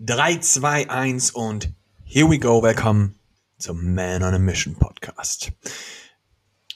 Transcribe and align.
3, 0.00 0.38
2, 0.40 0.90
1 0.90 1.30
und 1.30 1.72
here 2.04 2.28
we 2.28 2.36
go. 2.36 2.60
Welcome 2.60 3.14
zum 3.58 3.94
Man 3.94 4.24
on 4.24 4.34
a 4.34 4.40
Mission 4.40 4.74
Podcast. 4.74 5.52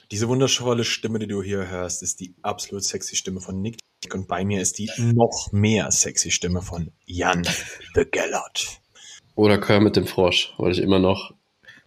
Diese 0.09 0.29
wundervolle 0.29 0.85
Stimme, 0.85 1.19
die 1.19 1.27
du 1.27 1.43
hier 1.43 1.67
hörst, 1.67 2.01
ist 2.01 2.21
die 2.21 2.33
absolut 2.43 2.85
sexy 2.85 3.17
Stimme 3.17 3.41
von 3.41 3.61
Nick 3.61 3.77
und 4.13 4.29
bei 4.29 4.45
mir 4.45 4.61
ist 4.61 4.77
die 4.77 4.89
noch 4.97 5.49
mehr 5.51 5.91
sexy 5.91 6.31
Stimme 6.31 6.61
von 6.61 6.91
Jan 7.05 7.45
the 7.93 8.05
Gellert. 8.09 8.79
Oder 9.35 9.57
Kör 9.57 9.81
mit 9.81 9.97
dem 9.97 10.07
Frosch, 10.07 10.53
weil 10.57 10.71
ich 10.71 10.79
immer 10.79 10.99
noch 10.99 11.33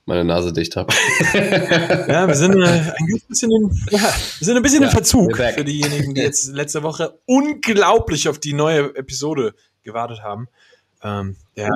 meine 0.05 0.27
Nase 0.27 0.53
dicht 0.53 0.77
habe. 0.77 0.93
ja, 1.33 2.29
wir 2.29 2.35
sind 2.35 2.61
äh, 2.61 2.67
ein 2.67 3.23
bisschen 3.27 3.51
in, 3.51 3.71
ja, 3.91 4.03
wir 4.03 4.47
sind 4.47 4.57
ein 4.59 4.63
bisschen 4.63 4.83
ja, 4.83 4.89
in 4.89 4.93
Verzug 4.93 5.35
für 5.35 5.65
diejenigen, 5.65 6.15
die 6.15 6.21
jetzt 6.21 6.49
letzte 6.49 6.83
Woche 6.83 7.21
unglaublich 7.25 8.29
auf 8.29 8.39
die 8.39 8.53
neue 8.53 8.95
Episode 8.97 9.55
gewartet 9.83 10.23
haben. 10.23 10.49
Ähm, 11.03 11.37
ja, 11.55 11.69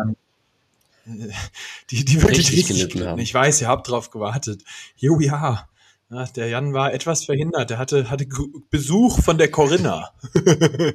die, 1.91 2.05
die 2.05 2.23
wirklich 2.23 2.51
richtig, 2.53 2.83
richtig 2.85 3.07
haben. 3.07 3.21
Ich 3.21 3.33
weiß, 3.33 3.61
ihr 3.61 3.69
habt 3.69 3.89
drauf 3.89 4.11
gewartet. 4.11 4.63
Here 4.97 5.15
we 5.15 5.33
are. 5.33 5.69
Ja, 6.11 6.25
der 6.25 6.49
Jan 6.49 6.73
war 6.73 6.93
etwas 6.93 7.25
verhindert. 7.25 7.71
Er 7.71 7.79
hatte, 7.79 8.11
hatte 8.11 8.27
Besuch 8.71 9.21
von 9.21 9.39
der 9.39 9.51
Corinna. 9.51 10.13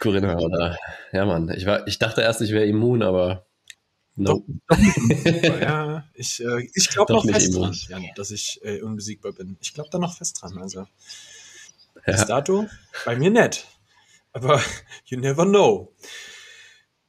Corinna, 0.00 0.36
oder? 0.36 0.78
Ja, 1.12 1.24
Mann. 1.24 1.48
Ich, 1.56 1.66
war, 1.66 1.86
ich 1.86 1.98
dachte 1.98 2.22
erst, 2.22 2.40
ich 2.40 2.52
wäre 2.52 2.66
immun, 2.66 3.02
aber. 3.02 3.46
No. 4.14 4.44
ja, 5.42 6.04
ich, 6.14 6.44
äh, 6.44 6.68
ich 6.74 6.88
glaube 6.88 7.14
noch 7.14 7.24
fest 7.24 7.54
immun. 7.54 7.70
dran, 7.70 7.78
Jan, 7.88 8.04
dass 8.16 8.30
ich 8.30 8.60
äh, 8.62 8.82
unbesiegbar 8.82 9.32
bin. 9.32 9.56
Ich 9.60 9.74
glaube 9.74 9.88
da 9.90 9.98
noch 9.98 10.16
fest 10.16 10.42
dran. 10.42 10.58
Also, 10.58 10.80
ja. 10.80 12.12
bis 12.12 12.26
dato 12.26 12.66
bei 13.04 13.16
mir 13.16 13.30
nett. 13.30 13.66
Aber 14.32 14.60
you 15.06 15.18
never 15.18 15.44
know. 15.44 15.92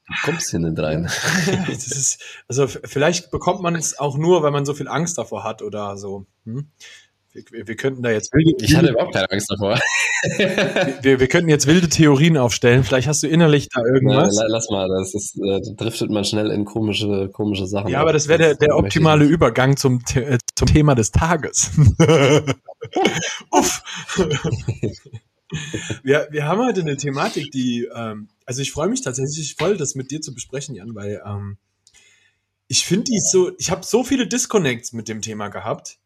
Du 0.07 0.13
kommst 0.25 0.49
hier 0.51 0.59
nicht 0.59 0.79
rein. 0.79 1.05
ist, 1.69 2.21
also 2.47 2.67
vielleicht 2.67 3.31
bekommt 3.31 3.61
man 3.61 3.75
es 3.75 3.97
auch 3.97 4.17
nur, 4.17 4.43
weil 4.43 4.51
man 4.51 4.65
so 4.65 4.73
viel 4.73 4.87
Angst 4.87 5.17
davor 5.17 5.43
hat 5.43 5.61
oder 5.61 5.97
so. 5.97 6.25
Hm? 6.45 6.69
Wir, 7.33 7.67
wir, 7.67 7.75
könnten 7.75 8.03
da 8.03 8.11
jetzt 8.11 8.31
wilde. 8.31 8.63
Ich 8.63 8.75
hatte 8.75 8.89
überhaupt 8.89 9.13
keine 9.13 9.31
Angst 9.31 9.49
davor. 9.49 9.79
wir, 11.01 11.19
wir 11.19 11.27
könnten 11.27 11.49
jetzt 11.49 11.65
wilde 11.65 11.89
Theorien 11.89 12.37
aufstellen. 12.37 12.83
Vielleicht 12.83 13.07
hast 13.07 13.23
du 13.23 13.27
innerlich 13.27 13.69
da 13.69 13.81
irgendwas. 13.83 14.35
Na, 14.37 14.45
lass 14.47 14.69
mal, 14.69 14.87
das 14.87 15.15
ist, 15.15 15.37
äh, 15.37 15.59
driftet 15.75 16.11
man 16.11 16.25
schnell 16.25 16.51
in 16.51 16.63
komische, 16.63 17.29
komische 17.29 17.65
Sachen. 17.65 17.89
Ja, 17.89 18.01
aber 18.01 18.13
das 18.13 18.27
wäre 18.27 18.37
der, 18.37 18.55
der 18.55 18.77
optimale 18.77 19.25
Übergang 19.25 19.77
zum, 19.77 20.01
äh, 20.13 20.37
zum 20.53 20.67
Thema 20.67 20.93
des 20.93 21.09
Tages. 21.11 21.71
Uff. 23.49 23.83
wir, 26.03 26.27
wir 26.29 26.45
haben 26.45 26.61
heute 26.63 26.81
eine 26.81 26.97
Thematik, 26.97 27.49
die, 27.49 27.89
ähm, 27.95 28.27
also 28.45 28.61
ich 28.61 28.71
freue 28.71 28.89
mich 28.89 29.01
tatsächlich 29.01 29.55
voll, 29.55 29.77
das 29.77 29.95
mit 29.95 30.11
dir 30.11 30.21
zu 30.21 30.33
besprechen, 30.33 30.75
Jan, 30.75 30.95
weil 30.95 31.21
ähm, 31.25 31.57
ich 32.67 32.85
finde 32.85 33.05
die 33.05 33.19
so, 33.19 33.51
ich 33.57 33.71
habe 33.71 33.85
so 33.85 34.03
viele 34.03 34.27
Disconnects 34.27 34.93
mit 34.93 35.07
dem 35.07 35.21
Thema 35.21 35.49
gehabt 35.49 35.99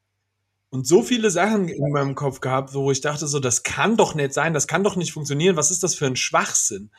und 0.70 0.86
so 0.86 1.02
viele 1.02 1.32
Sachen 1.32 1.70
in 1.70 1.92
meinem 1.92 2.16
Kopf 2.16 2.42
gehabt, 2.42 2.74
wo 2.74 2.92
ich 2.92 3.02
dachte 3.02 3.28
so, 3.28 3.40
das 3.40 3.64
kann 3.64 3.96
doch 3.98 4.16
nicht 4.16 4.34
sein, 4.34 4.54
das 4.54 4.68
kann 4.68 4.84
doch 4.84 4.96
nicht 4.96 5.14
funktionieren, 5.14 5.56
was 5.56 5.72
ist 5.72 5.84
das 5.84 5.96
für 5.96 6.08
ein 6.08 6.16
Schwachsinn? 6.16 6.92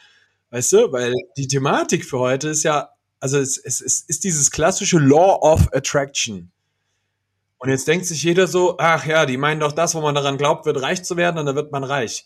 Weißt 0.51 0.73
du, 0.73 0.93
weil 0.93 1.13
die 1.37 1.49
Thematik 1.49 2.05
für 2.05 2.19
heute 2.19 2.49
ist 2.49 2.63
ja, 2.63 2.91
also 3.21 3.39
es, 3.39 3.59
es, 3.59 3.81
es 3.81 4.01
ist 4.01 4.25
dieses 4.25 4.51
klassische 4.51 4.99
Law 4.99 5.39
of 5.43 5.69
Attraction. 5.75 6.51
Und 7.59 7.69
jetzt 7.69 7.89
denkt 7.89 8.07
sich 8.07 8.23
jeder 8.23 8.47
so, 8.47 8.79
ach 8.79 9.05
ja, 9.05 9.27
die 9.27 9.37
meinen 9.37 9.61
doch 9.61 9.73
das, 9.73 9.95
wo 9.95 10.01
man 10.01 10.15
daran 10.15 10.39
glaubt, 10.39 10.65
wird 10.65 10.81
reich 10.81 11.03
zu 11.03 11.17
werden 11.17 11.39
und 11.39 11.47
dann 11.47 11.57
wird 11.57 11.73
man 11.73 11.85
reich. 11.85 12.25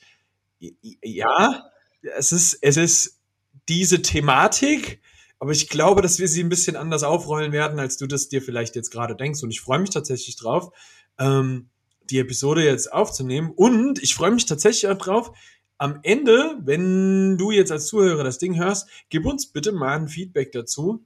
Ja, 1.02 1.71
es 2.16 2.32
ist, 2.32 2.58
es 2.60 2.76
ist 2.76 3.20
diese 3.68 4.02
Thematik, 4.02 5.00
aber 5.38 5.52
ich 5.52 5.68
glaube, 5.68 6.02
dass 6.02 6.18
wir 6.18 6.28
sie 6.28 6.42
ein 6.42 6.48
bisschen 6.48 6.76
anders 6.76 7.02
aufrollen 7.02 7.52
werden, 7.52 7.80
als 7.80 7.96
du 7.96 8.06
das 8.06 8.28
dir 8.28 8.42
vielleicht 8.42 8.76
jetzt 8.76 8.90
gerade 8.90 9.16
denkst. 9.16 9.42
Und 9.42 9.50
ich 9.50 9.60
freue 9.60 9.80
mich 9.80 9.90
tatsächlich 9.90 10.36
drauf, 10.36 10.72
ähm, 11.18 11.68
die 12.10 12.18
Episode 12.18 12.64
jetzt 12.64 12.92
aufzunehmen. 12.92 13.50
Und 13.50 14.02
ich 14.02 14.14
freue 14.14 14.30
mich 14.30 14.46
tatsächlich 14.46 14.88
auch 14.88 14.98
drauf, 14.98 15.32
am 15.78 15.98
Ende, 16.04 16.58
wenn 16.62 17.36
du 17.38 17.50
jetzt 17.50 17.72
als 17.72 17.88
Zuhörer 17.88 18.22
das 18.22 18.38
Ding 18.38 18.56
hörst, 18.56 18.88
gib 19.08 19.26
uns 19.26 19.46
bitte 19.46 19.72
mal 19.72 19.98
ein 19.98 20.06
Feedback 20.06 20.52
dazu, 20.52 21.04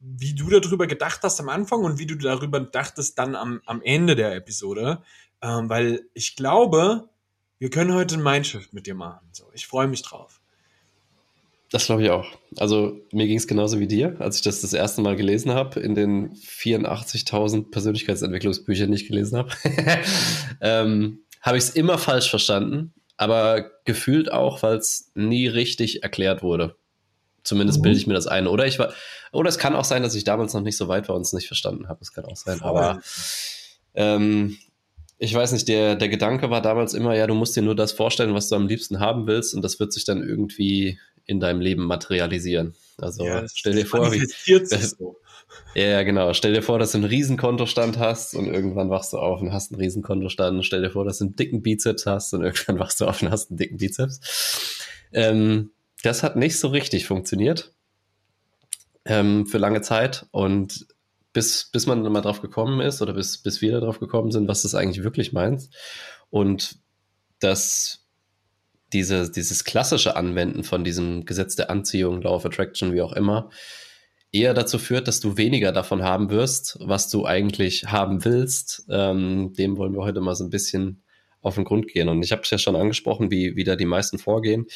wie 0.00 0.34
du 0.34 0.48
darüber 0.50 0.88
gedacht 0.88 1.20
hast 1.22 1.38
am 1.38 1.48
Anfang 1.48 1.84
und 1.84 1.98
wie 1.98 2.06
du 2.06 2.16
darüber 2.16 2.58
dachtest 2.58 3.18
dann 3.18 3.36
am, 3.36 3.60
am 3.66 3.82
Ende 3.82 4.16
der 4.16 4.34
Episode. 4.34 5.02
Ähm, 5.42 5.68
weil 5.68 6.08
ich 6.12 6.34
glaube, 6.34 7.08
wir 7.58 7.70
können 7.70 7.94
heute 7.94 8.16
ein 8.16 8.22
Mindshift 8.22 8.72
mit 8.72 8.86
dir 8.86 8.94
machen. 8.94 9.26
So, 9.32 9.44
ich 9.54 9.66
freue 9.66 9.86
mich 9.86 10.02
drauf. 10.02 10.40
Das 11.70 11.86
glaube 11.86 12.04
ich 12.04 12.10
auch. 12.10 12.26
Also 12.56 13.00
mir 13.10 13.26
ging 13.26 13.36
es 13.36 13.48
genauso 13.48 13.80
wie 13.80 13.88
dir, 13.88 14.16
als 14.20 14.36
ich 14.36 14.42
das 14.42 14.60
das 14.60 14.72
erste 14.72 15.02
Mal 15.02 15.16
gelesen 15.16 15.52
habe, 15.52 15.80
in 15.80 15.94
den 15.94 16.32
84.000 16.34 17.70
Persönlichkeitsentwicklungsbüchern, 17.70 18.90
die 18.90 18.96
ich 18.96 19.08
gelesen 19.08 19.38
habe, 19.38 19.50
ähm, 20.60 21.24
habe 21.42 21.58
ich 21.58 21.64
es 21.64 21.70
immer 21.70 21.98
falsch 21.98 22.30
verstanden, 22.30 22.94
aber 23.16 23.70
gefühlt 23.84 24.30
auch, 24.30 24.62
weil 24.62 24.76
es 24.76 25.10
nie 25.14 25.48
richtig 25.48 26.02
erklärt 26.04 26.42
wurde. 26.42 26.76
Zumindest 27.42 27.80
mhm. 27.80 27.82
bilde 27.82 27.98
ich 27.98 28.06
mir 28.06 28.14
das 28.14 28.26
ein. 28.26 28.46
Oder 28.46 28.66
ich 28.66 28.78
war, 28.78 28.92
oder 29.32 29.48
es 29.48 29.58
kann 29.58 29.74
auch 29.74 29.84
sein, 29.84 30.02
dass 30.02 30.14
ich 30.14 30.24
damals 30.24 30.54
noch 30.54 30.62
nicht 30.62 30.76
so 30.76 30.88
weit 30.88 31.08
war 31.08 31.16
und 31.16 31.22
es 31.22 31.32
nicht 31.32 31.46
verstanden 31.46 31.88
habe. 31.88 31.98
Das 31.98 32.12
kann 32.12 32.24
auch 32.24 32.36
sein. 32.36 32.62
Aber 32.62 33.00
ähm, 33.94 34.56
ich 35.24 35.34
weiß 35.34 35.52
nicht, 35.52 35.68
der, 35.68 35.96
der 35.96 36.08
Gedanke 36.08 36.50
war 36.50 36.62
damals 36.62 36.94
immer, 36.94 37.14
ja, 37.16 37.26
du 37.26 37.34
musst 37.34 37.56
dir 37.56 37.62
nur 37.62 37.74
das 37.74 37.92
vorstellen, 37.92 38.34
was 38.34 38.48
du 38.48 38.56
am 38.56 38.68
liebsten 38.68 39.00
haben 39.00 39.26
willst, 39.26 39.54
und 39.54 39.62
das 39.62 39.80
wird 39.80 39.92
sich 39.92 40.04
dann 40.04 40.22
irgendwie 40.22 40.98
in 41.26 41.40
deinem 41.40 41.60
Leben 41.60 41.84
materialisieren. 41.84 42.74
Also 42.98 43.24
ja, 43.24 43.44
stell 43.52 43.74
dir 43.74 43.86
vor, 43.86 44.12
wie. 44.12 44.24
So. 44.78 45.16
Ja, 45.74 46.02
genau. 46.02 46.32
Stell 46.32 46.52
dir 46.52 46.62
vor, 46.62 46.78
dass 46.78 46.92
du 46.92 46.98
einen 46.98 47.06
Riesenkontostand 47.06 47.98
hast 47.98 48.34
und 48.34 48.46
irgendwann 48.46 48.90
wachst 48.90 49.12
du 49.12 49.18
auf 49.18 49.40
und 49.40 49.52
hast 49.52 49.72
einen 49.72 49.80
Riesenkontostand. 49.80 50.64
Stell 50.64 50.82
dir 50.82 50.90
vor, 50.90 51.04
dass 51.04 51.18
du 51.18 51.24
einen 51.24 51.36
dicken 51.36 51.62
Bizeps 51.62 52.06
hast 52.06 52.32
und 52.34 52.42
irgendwann 52.42 52.78
wachst 52.80 53.00
du 53.00 53.06
auf 53.06 53.22
und 53.22 53.30
hast 53.30 53.50
einen 53.50 53.58
dicken 53.58 53.78
Bizeps. 53.78 54.20
Ähm, 55.12 55.70
das 56.02 56.22
hat 56.22 56.36
nicht 56.36 56.58
so 56.58 56.68
richtig 56.68 57.06
funktioniert 57.06 57.72
ähm, 59.04 59.46
für 59.46 59.58
lange 59.58 59.80
Zeit 59.80 60.26
und 60.30 60.86
bis, 61.34 61.68
bis 61.70 61.86
man 61.86 62.00
mal 62.10 62.22
drauf 62.22 62.40
gekommen 62.40 62.80
ist 62.80 63.02
oder 63.02 63.12
bis, 63.12 63.36
bis 63.38 63.60
wir 63.60 63.72
da 63.72 63.80
drauf 63.80 64.00
gekommen 64.00 64.30
sind, 64.30 64.48
was 64.48 64.62
das 64.62 64.74
eigentlich 64.74 65.04
wirklich 65.04 65.34
meint 65.34 65.68
und 66.30 66.78
dass 67.40 68.06
diese, 68.94 69.30
dieses 69.30 69.64
klassische 69.64 70.16
Anwenden 70.16 70.64
von 70.64 70.84
diesem 70.84 71.26
Gesetz 71.26 71.56
der 71.56 71.68
Anziehung, 71.68 72.22
Law 72.22 72.36
of 72.36 72.46
Attraction, 72.46 72.94
wie 72.94 73.02
auch 73.02 73.12
immer, 73.12 73.50
eher 74.32 74.54
dazu 74.54 74.78
führt, 74.78 75.08
dass 75.08 75.20
du 75.20 75.36
weniger 75.36 75.72
davon 75.72 76.02
haben 76.02 76.30
wirst, 76.30 76.78
was 76.80 77.10
du 77.10 77.26
eigentlich 77.26 77.86
haben 77.86 78.24
willst. 78.24 78.86
Ähm, 78.88 79.52
dem 79.54 79.76
wollen 79.76 79.94
wir 79.94 80.02
heute 80.02 80.20
mal 80.20 80.34
so 80.34 80.44
ein 80.44 80.50
bisschen 80.50 81.03
auf 81.44 81.54
den 81.54 81.64
Grund 81.64 81.88
gehen. 81.88 82.08
Und 82.08 82.22
ich 82.24 82.32
habe 82.32 82.42
es 82.42 82.50
ja 82.50 82.58
schon 82.58 82.74
angesprochen, 82.74 83.30
wie, 83.30 83.54
wie 83.54 83.64
da 83.64 83.76
die 83.76 83.84
meisten 83.84 84.18
vorgehen. 84.18 84.66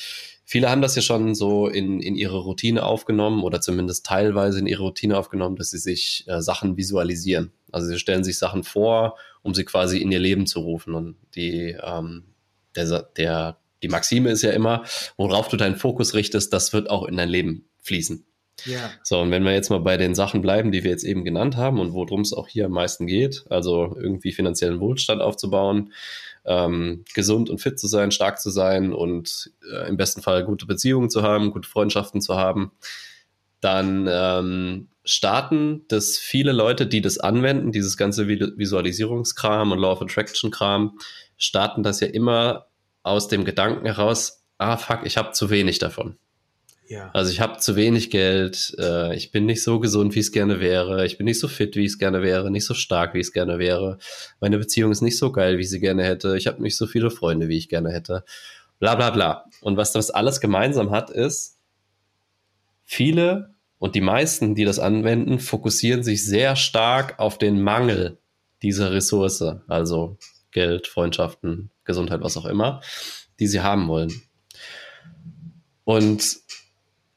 Viele 0.45 0.71
haben 0.71 0.83
das 0.83 0.95
ja 0.97 1.03
schon 1.03 1.35
so 1.35 1.67
in, 1.67 2.01
in 2.01 2.15
ihre 2.15 2.39
Routine 2.39 2.85
aufgenommen 2.85 3.43
oder 3.43 3.61
zumindest 3.61 4.07
teilweise 4.07 4.59
in 4.59 4.67
ihre 4.67 4.83
Routine 4.83 5.19
aufgenommen, 5.19 5.57
dass 5.57 5.71
sie 5.71 5.79
sich 5.79 6.25
äh, 6.27 6.41
Sachen 6.41 6.77
visualisieren. 6.77 7.53
Also 7.73 7.89
sie 7.89 7.99
stellen 7.99 8.25
sich 8.25 8.39
Sachen 8.39 8.65
vor, 8.65 9.17
um 9.43 9.55
sie 9.55 9.65
quasi 9.65 9.99
in 9.99 10.13
ihr 10.13 10.21
Leben 10.21 10.47
zu 10.47 10.61
rufen. 10.61 10.95
Und 10.95 11.17
die, 11.35 11.77
ähm, 11.83 12.25
der, 12.77 13.03
der, 13.17 13.59
die 13.83 13.89
Maxime 13.89 14.31
ist 14.31 14.43
ja 14.43 14.51
immer, 14.51 14.85
worauf 15.17 15.49
du 15.49 15.57
deinen 15.57 15.77
Fokus 15.77 16.15
richtest, 16.15 16.53
das 16.53 16.73
wird 16.73 16.91
auch 16.91 17.05
in 17.05 17.17
dein 17.17 17.29
Leben 17.29 17.69
fließen. 17.83 18.25
Ja. 18.65 18.91
So, 19.03 19.21
und 19.21 19.31
wenn 19.31 19.45
wir 19.45 19.53
jetzt 19.53 19.71
mal 19.71 19.81
bei 19.81 19.97
den 19.97 20.15
Sachen 20.15 20.43
bleiben, 20.43 20.73
die 20.73 20.83
wir 20.85 20.91
jetzt 20.91 21.05
eben 21.05 21.25
genannt 21.25 21.57
haben 21.57 21.79
und 21.79 21.93
worum 21.93 22.23
es 22.23 22.33
auch 22.33 22.49
hier 22.49 22.67
am 22.67 22.73
meisten 22.73 23.07
geht, 23.07 23.45
also 23.51 23.97
irgendwie 24.01 24.33
finanziellen 24.33 24.81
Wohlstand 24.81 25.23
aufzubauen, 25.23 25.93
ähm, 26.49 27.05
gesund 27.15 27.51
und 27.51 27.61
fit 27.61 27.79
zu 27.79 27.87
sein, 27.87 28.11
stark 28.11 28.41
zu 28.41 28.51
sein 28.51 28.93
und 28.93 29.53
äh, 29.71 29.87
im 29.89 29.99
besten 29.99 30.23
Fall 30.23 30.45
gute 30.45 30.67
Beziehungen 30.67 31.11
zu 31.11 31.23
haben, 31.23 31.53
gute 31.53 31.69
Freundschaften 31.69 32.23
zu 32.23 32.37
haben, 32.37 32.73
dann 33.61 34.09
ähm, 34.11 34.89
starten 35.05 35.85
das 35.89 36.17
viele 36.17 36.53
Leute, 36.53 36.87
die 36.87 37.03
das 37.03 37.19
anwenden, 37.19 37.71
dieses 37.71 37.97
ganze 37.97 38.29
Visualisierungskram 38.29 39.73
und 39.73 39.79
Law 39.79 39.93
of 39.93 40.03
Attraction 40.03 40.51
Kram, 40.51 40.99
starten 41.37 41.83
das 41.83 42.01
ja 42.01 42.09
immer 42.09 42.67
aus 43.03 43.29
dem 43.29 43.45
Gedanken 43.45 43.85
heraus, 43.85 44.45
ah 44.57 44.77
fuck, 44.77 45.01
ich 45.05 45.19
habe 45.19 45.33
zu 45.33 45.51
wenig 45.51 45.79
davon. 45.79 46.17
Ja. 46.89 47.11
Also 47.13 47.31
ich 47.31 47.41
habe 47.41 47.59
zu 47.59 47.77
wenig 47.77 48.11
Geld, 48.11 48.75
äh, 48.79 49.15
ich 49.15 49.31
bin 49.31 49.45
nicht 49.45 49.63
so 49.63 49.79
gesund, 49.79 50.15
wie 50.15 50.21
es 50.21 50.33
gerne 50.33 50.59
wäre, 50.59 51.05
ich 51.05 51.19
bin 51.19 51.27
nicht 51.27 51.39
so 51.39 51.47
fit, 51.47 51.77
wie 51.77 51.85
es 51.85 51.99
gerne 51.99 52.23
wäre, 52.23 52.51
nicht 52.51 52.65
so 52.65 52.73
stark, 52.73 53.13
wie 53.13 53.21
es 53.21 53.33
gerne 53.33 53.59
wäre. 53.59 53.99
Meine 54.41 54.57
Beziehung 54.57 54.91
ist 54.91 55.03
nicht 55.03 55.19
so 55.19 55.31
geil, 55.31 55.59
wie 55.59 55.65
sie 55.65 55.81
gerne 55.81 56.03
hätte. 56.03 56.39
Ich 56.39 56.47
habe 56.47 56.63
nicht 56.63 56.79
so 56.79 56.87
viele 56.87 57.11
Freunde, 57.11 57.49
wie 57.49 57.59
ich 57.59 57.69
gerne 57.69 57.93
hätte. 57.93 58.25
Bla 58.79 58.95
bla 58.95 59.11
bla. 59.11 59.45
Und 59.61 59.77
was 59.77 59.93
das 59.93 60.11
alles 60.11 60.41
gemeinsam 60.41 60.91
hat, 60.91 61.11
ist, 61.11 61.59
viele 62.85 63.55
und 63.79 63.95
die 63.95 64.01
meisten, 64.01 64.55
die 64.55 64.65
das 64.65 64.79
anwenden, 64.79 65.41
fokussieren 65.41 66.03
sich 66.03 66.25
sehr 66.25 66.57
stark 66.57 67.19
auf 67.19 67.37
den 67.37 67.61
Mangel 67.61 68.19
dieser 68.63 68.93
Ressource, 68.93 69.45
also 69.69 70.17
Geld, 70.53 70.87
Freundschaften, 70.87 71.71
Gesundheit, 71.85 72.23
was 72.23 72.39
auch 72.39 72.47
immer, 72.47 72.81
die 73.41 73.47
sie 73.47 73.61
haben 73.61 73.89
wollen. 73.89 74.23
Und 75.85 76.39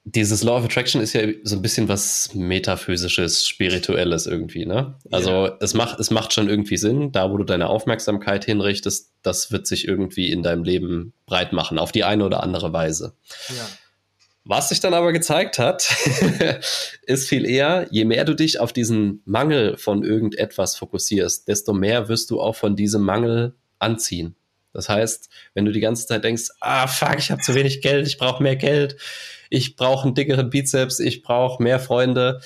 dieses 0.03 0.41
Law 0.41 0.57
of 0.57 0.65
Attraction 0.65 0.99
ist 1.01 1.13
ja 1.13 1.27
so 1.43 1.55
ein 1.55 1.61
bisschen 1.61 1.87
was 1.87 2.33
metaphysisches, 2.33 3.47
spirituelles 3.47 4.25
irgendwie, 4.25 4.65
ne? 4.65 4.95
Also 5.11 5.31
yeah. 5.31 5.57
es 5.61 5.73
macht 5.75 5.99
es 5.99 6.09
macht 6.09 6.33
schon 6.33 6.49
irgendwie 6.49 6.77
Sinn, 6.77 7.11
da 7.11 7.29
wo 7.29 7.37
du 7.37 7.43
deine 7.43 7.69
Aufmerksamkeit 7.69 8.43
hinrichtest, 8.43 9.11
das 9.21 9.51
wird 9.51 9.67
sich 9.67 9.87
irgendwie 9.87 10.31
in 10.31 10.41
deinem 10.41 10.63
Leben 10.63 11.13
breit 11.27 11.53
machen 11.53 11.77
auf 11.77 11.91
die 11.91 12.03
eine 12.03 12.25
oder 12.25 12.41
andere 12.41 12.73
Weise. 12.73 13.13
Ja. 13.49 13.67
Was 14.43 14.69
sich 14.69 14.79
dann 14.79 14.95
aber 14.95 15.13
gezeigt 15.13 15.59
hat, 15.59 15.95
ist 17.05 17.29
viel 17.29 17.45
eher, 17.45 17.87
je 17.91 18.05
mehr 18.05 18.25
du 18.25 18.33
dich 18.33 18.59
auf 18.59 18.73
diesen 18.73 19.21
Mangel 19.25 19.77
von 19.77 20.03
irgendetwas 20.03 20.77
fokussierst, 20.77 21.47
desto 21.47 21.73
mehr 21.73 22.09
wirst 22.09 22.31
du 22.31 22.41
auch 22.41 22.55
von 22.55 22.75
diesem 22.75 23.03
Mangel 23.03 23.53
anziehen. 23.77 24.35
Das 24.73 24.89
heißt, 24.89 25.29
wenn 25.53 25.65
du 25.65 25.71
die 25.71 25.79
ganze 25.79 26.07
Zeit 26.07 26.23
denkst, 26.23 26.49
ah 26.59 26.87
fuck, 26.87 27.19
ich 27.19 27.29
habe 27.29 27.41
zu 27.41 27.53
wenig 27.53 27.81
Geld, 27.81 28.07
ich 28.07 28.17
brauche 28.17 28.41
mehr 28.41 28.55
Geld, 28.55 28.97
ich 29.51 29.75
brauche 29.75 30.05
einen 30.05 30.15
dickeren 30.15 30.49
Bizeps, 30.49 30.99
ich 30.99 31.21
brauche 31.21 31.61
mehr 31.61 31.79
Freunde, 31.79 32.41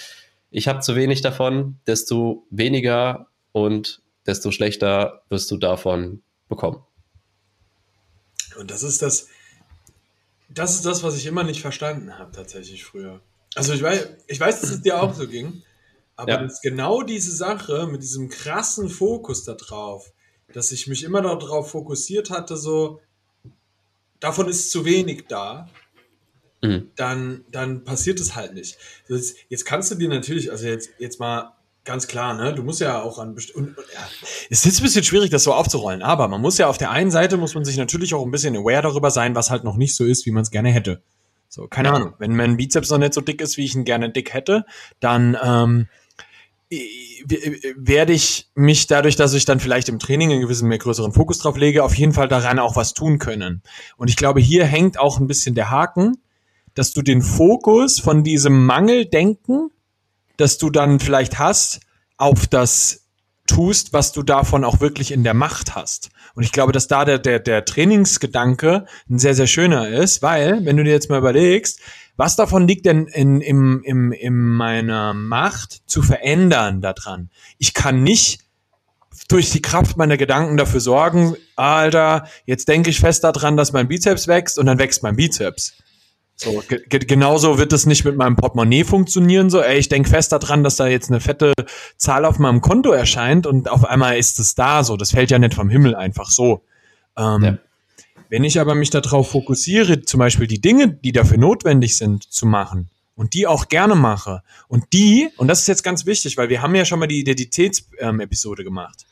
ich 0.49 0.67
habe 0.67 0.79
zu 0.79 0.95
wenig 0.95 1.21
davon, 1.21 1.79
desto 1.85 2.47
weniger 2.49 3.27
und 3.51 4.01
desto 4.25 4.51
schlechter 4.51 5.21
wirst 5.29 5.51
du 5.51 5.57
davon 5.57 6.23
bekommen. 6.49 6.83
Und 8.57 8.71
das 8.71 8.81
ist 8.81 9.03
das, 9.03 9.27
das 10.49 10.73
ist 10.73 10.85
das, 10.85 11.03
was 11.03 11.15
ich 11.15 11.27
immer 11.27 11.43
nicht 11.43 11.61
verstanden 11.61 12.17
habe, 12.17 12.31
tatsächlich 12.31 12.83
früher. 12.83 13.21
Also 13.53 13.73
ich 13.73 13.83
weiß, 13.83 14.07
ich 14.27 14.39
weiß, 14.39 14.61
dass 14.61 14.71
es 14.71 14.81
dir 14.81 14.99
auch 14.99 15.13
so 15.13 15.27
ging, 15.27 15.61
aber 16.15 16.41
ja. 16.41 16.47
genau 16.63 17.03
diese 17.03 17.35
Sache 17.35 17.85
mit 17.85 18.01
diesem 18.01 18.29
krassen 18.29 18.89
Fokus 18.89 19.43
da 19.43 19.53
drauf, 19.53 20.11
dass 20.53 20.71
ich 20.71 20.87
mich 20.87 21.03
immer 21.03 21.21
darauf 21.21 21.69
fokussiert 21.69 22.31
hatte, 22.31 22.57
so, 22.57 22.99
davon 24.19 24.49
ist 24.49 24.71
zu 24.71 24.85
wenig 24.85 25.25
da, 25.27 25.69
mhm. 26.69 26.91
dann, 26.95 27.45
dann 27.51 27.83
passiert 27.83 28.19
es 28.19 28.35
halt 28.35 28.53
nicht. 28.53 28.77
Jetzt, 29.07 29.37
jetzt 29.49 29.65
kannst 29.65 29.91
du 29.91 29.95
dir 29.95 30.09
natürlich, 30.09 30.51
also 30.51 30.67
jetzt, 30.67 30.89
jetzt 30.99 31.19
mal 31.19 31.55
Ganz 31.85 32.07
klar, 32.07 32.33
ne? 32.33 32.51
Du 32.51 32.63
musst 32.63 32.81
ja 32.81 32.99
auch 33.03 33.19
an 33.19 33.35
und, 33.35 33.55
und, 33.55 33.77
ja. 33.77 34.09
Es 34.49 34.65
ist 34.65 34.79
ein 34.79 34.83
bisschen 34.83 35.03
schwierig, 35.03 35.29
das 35.29 35.43
so 35.43 35.53
aufzurollen, 35.53 36.01
aber 36.01 36.27
man 36.27 36.41
muss 36.41 36.57
ja 36.57 36.67
auf 36.67 36.79
der 36.79 36.89
einen 36.89 37.11
Seite 37.11 37.37
muss 37.37 37.53
man 37.53 37.63
sich 37.63 37.77
natürlich 37.77 38.15
auch 38.15 38.25
ein 38.25 38.31
bisschen 38.31 38.55
aware 38.55 38.81
darüber 38.81 39.11
sein, 39.11 39.35
was 39.35 39.51
halt 39.51 39.63
noch 39.63 39.77
nicht 39.77 39.95
so 39.95 40.03
ist, 40.03 40.25
wie 40.25 40.31
man 40.31 40.41
es 40.41 40.49
gerne 40.49 40.71
hätte. 40.71 41.03
So, 41.47 41.67
keine 41.67 41.93
Ahnung. 41.93 42.15
Wenn 42.17 42.35
mein 42.35 42.57
Bizeps 42.57 42.89
noch 42.89 42.97
nicht 42.97 43.13
so 43.13 43.21
dick 43.21 43.39
ist, 43.39 43.57
wie 43.57 43.65
ich 43.65 43.75
ihn 43.75 43.85
gerne 43.85 44.09
dick 44.09 44.33
hätte, 44.33 44.65
dann 44.99 45.37
ähm, 45.43 45.87
werde 47.77 48.13
ich 48.13 48.49
mich 48.55 48.87
dadurch, 48.87 49.15
dass 49.15 49.33
ich 49.33 49.45
dann 49.45 49.59
vielleicht 49.59 49.87
im 49.87 49.99
Training 49.99 50.31
einen 50.31 50.41
gewissen 50.41 50.67
mehr 50.67 50.79
größeren 50.79 51.13
Fokus 51.13 51.37
drauf 51.37 51.55
lege, 51.55 51.83
auf 51.83 51.93
jeden 51.93 52.13
Fall 52.13 52.27
daran 52.27 52.57
auch 52.57 52.75
was 52.75 52.95
tun 52.95 53.19
können. 53.19 53.61
Und 53.95 54.09
ich 54.09 54.15
glaube, 54.15 54.39
hier 54.39 54.65
hängt 54.65 54.99
auch 54.99 55.19
ein 55.19 55.27
bisschen 55.27 55.53
der 55.53 55.69
Haken, 55.69 56.17
dass 56.75 56.93
du 56.93 57.01
den 57.01 57.21
Fokus 57.21 57.99
von 57.99 58.23
diesem 58.23 58.65
Mangeldenken 58.65 59.71
dass 60.37 60.57
du 60.57 60.69
dann 60.69 60.99
vielleicht 60.99 61.39
hast, 61.39 61.81
auf 62.17 62.47
das 62.47 63.01
tust, 63.47 63.93
was 63.93 64.11
du 64.11 64.23
davon 64.23 64.63
auch 64.63 64.79
wirklich 64.79 65.11
in 65.11 65.23
der 65.23 65.35
Macht 65.35 65.75
hast. 65.75 66.09
Und 66.33 66.43
ich 66.43 66.51
glaube, 66.51 66.71
dass 66.71 66.87
da 66.87 67.05
der, 67.05 67.19
der, 67.19 67.39
der 67.39 67.63
Trainingsgedanke 67.63 68.85
ein 69.09 69.19
sehr, 69.19 69.35
sehr 69.35 69.47
schöner 69.47 69.87
ist, 69.87 70.21
weil, 70.21 70.65
wenn 70.65 70.77
du 70.77 70.83
dir 70.83 70.91
jetzt 70.91 71.09
mal 71.09 71.19
überlegst, 71.19 71.79
was 72.17 72.35
davon 72.35 72.67
liegt 72.67 72.85
denn 72.85 73.07
in, 73.07 73.41
in, 73.41 73.81
in, 73.83 74.11
in 74.13 74.47
meiner 74.47 75.13
Macht 75.13 75.83
zu 75.85 76.01
verändern 76.01 76.81
daran? 76.81 77.29
Ich 77.57 77.73
kann 77.73 78.03
nicht 78.03 78.39
durch 79.27 79.51
die 79.51 79.61
Kraft 79.61 79.97
meiner 79.97 80.17
Gedanken 80.17 80.57
dafür 80.57 80.79
sorgen, 80.79 81.35
Alter, 81.55 82.27
jetzt 82.45 82.67
denke 82.67 82.89
ich 82.89 82.99
fest 82.99 83.23
daran, 83.23 83.57
dass 83.57 83.73
mein 83.73 83.87
Bizeps 83.87 84.27
wächst 84.27 84.57
und 84.57 84.65
dann 84.65 84.79
wächst 84.79 85.03
mein 85.03 85.15
Bizeps. 85.15 85.73
So, 86.37 86.61
ge 86.67 86.83
genauso 86.87 87.57
wird 87.57 87.71
es 87.71 87.85
nicht 87.85 88.03
mit 88.03 88.17
meinem 88.17 88.35
Portemonnaie 88.35 88.83
funktionieren. 88.83 89.49
So, 89.49 89.61
ey, 89.61 89.77
ich 89.77 89.87
denke 89.87 90.09
fest 90.09 90.33
daran, 90.33 90.63
dass 90.63 90.75
da 90.75 90.87
jetzt 90.87 91.09
eine 91.09 91.21
fette 91.21 91.53
Zahl 91.97 92.25
auf 92.25 92.39
meinem 92.39 92.59
Konto 92.59 92.91
erscheint 92.91 93.47
und 93.47 93.69
auf 93.69 93.85
einmal 93.85 94.17
ist 94.17 94.39
es 94.39 94.53
da. 94.53 94.83
So, 94.83 94.97
das 94.97 95.11
fällt 95.11 95.31
ja 95.31 95.39
nicht 95.39 95.53
vom 95.53 95.69
Himmel 95.69 95.95
einfach 95.95 96.29
so. 96.29 96.61
Ähm, 97.17 97.43
ja. 97.43 97.57
Wenn 98.29 98.43
ich 98.43 98.59
aber 98.59 98.75
mich 98.75 98.89
darauf 98.89 99.31
fokussiere, 99.31 100.01
zum 100.01 100.19
Beispiel 100.19 100.47
die 100.47 100.59
Dinge, 100.59 100.89
die 100.89 101.13
dafür 101.13 101.37
notwendig 101.37 101.95
sind, 101.95 102.23
zu 102.23 102.45
machen 102.45 102.89
und 103.15 103.33
die 103.33 103.47
auch 103.47 103.69
gerne 103.69 103.95
mache 103.95 104.43
und 104.67 104.91
die, 104.91 105.29
und 105.37 105.47
das 105.47 105.61
ist 105.61 105.67
jetzt 105.67 105.83
ganz 105.83 106.05
wichtig, 106.05 106.35
weil 106.35 106.49
wir 106.49 106.61
haben 106.61 106.75
ja 106.75 106.83
schon 106.83 106.99
mal 106.99 107.07
die 107.07 107.19
Identitätsepisode 107.19 108.61
ähm, 108.61 108.65
gemacht. 108.65 109.05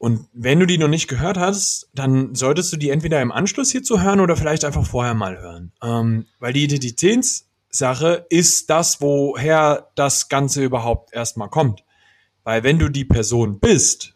Und 0.00 0.28
wenn 0.32 0.58
du 0.58 0.64
die 0.64 0.78
noch 0.78 0.88
nicht 0.88 1.08
gehört 1.08 1.36
hast, 1.36 1.90
dann 1.94 2.34
solltest 2.34 2.72
du 2.72 2.78
die 2.78 2.88
entweder 2.88 3.20
im 3.20 3.30
Anschluss 3.30 3.70
hierzu 3.70 4.00
hören 4.00 4.20
oder 4.20 4.34
vielleicht 4.34 4.64
einfach 4.64 4.86
vorher 4.86 5.12
mal 5.12 5.38
hören. 5.38 5.72
Ähm, 5.82 6.24
weil 6.38 6.54
die 6.54 6.64
Identitätssache 6.64 8.24
ist 8.30 8.70
das, 8.70 9.02
woher 9.02 9.90
das 9.96 10.30
Ganze 10.30 10.64
überhaupt 10.64 11.12
erstmal 11.12 11.50
kommt. 11.50 11.84
Weil 12.44 12.62
wenn 12.62 12.78
du 12.78 12.88
die 12.88 13.04
Person 13.04 13.60
bist, 13.60 14.14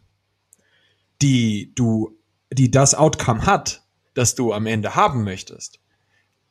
die 1.21 1.71
du, 1.75 2.17
die 2.51 2.71
das 2.71 2.95
Outcome 2.95 3.45
hat, 3.45 3.83
das 4.15 4.33
du 4.33 4.53
am 4.53 4.65
Ende 4.65 4.95
haben 4.95 5.23
möchtest, 5.23 5.79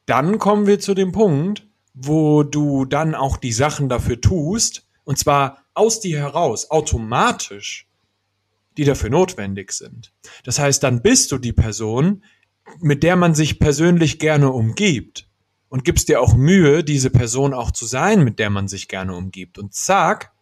dann 0.07 0.39
kommen 0.39 0.69
wir 0.69 0.79
zu 0.79 0.95
dem 0.95 1.11
Punkt, 1.11 1.67
wo 1.93 2.45
du 2.45 2.85
dann 2.85 3.17
auch 3.17 3.37
die 3.37 3.53
Sachen 3.53 3.89
dafür 3.89 4.21
tust, 4.21 4.87
und 5.03 5.19
zwar 5.19 5.65
aus 5.75 5.99
dir 5.99 6.19
heraus, 6.19 6.71
automatisch 6.71 7.89
die 8.77 8.85
dafür 8.85 9.11
notwendig 9.11 9.73
sind. 9.73 10.13
Das 10.45 10.59
heißt, 10.59 10.83
dann 10.83 11.03
bist 11.03 11.33
du 11.33 11.39
die 11.39 11.53
Person, 11.53 12.23
mit 12.81 13.03
der 13.03 13.17
man 13.17 13.35
sich 13.35 13.59
persönlich 13.59 14.19
gerne 14.19 14.51
umgibt 14.51 15.29
und 15.69 15.85
gibst 15.85 16.09
dir 16.09 16.21
auch 16.21 16.35
Mühe, 16.35 16.85
diese 16.85 17.11
Person 17.11 17.53
auch 17.53 17.71
zu 17.71 17.87
sein, 17.87 18.25
mit 18.25 18.39
der 18.39 18.51
man 18.51 18.69
sich 18.69 18.89
gerne 18.89 19.15
umgibt. 19.15 19.59
Und 19.59 19.75
zack, 19.75 20.33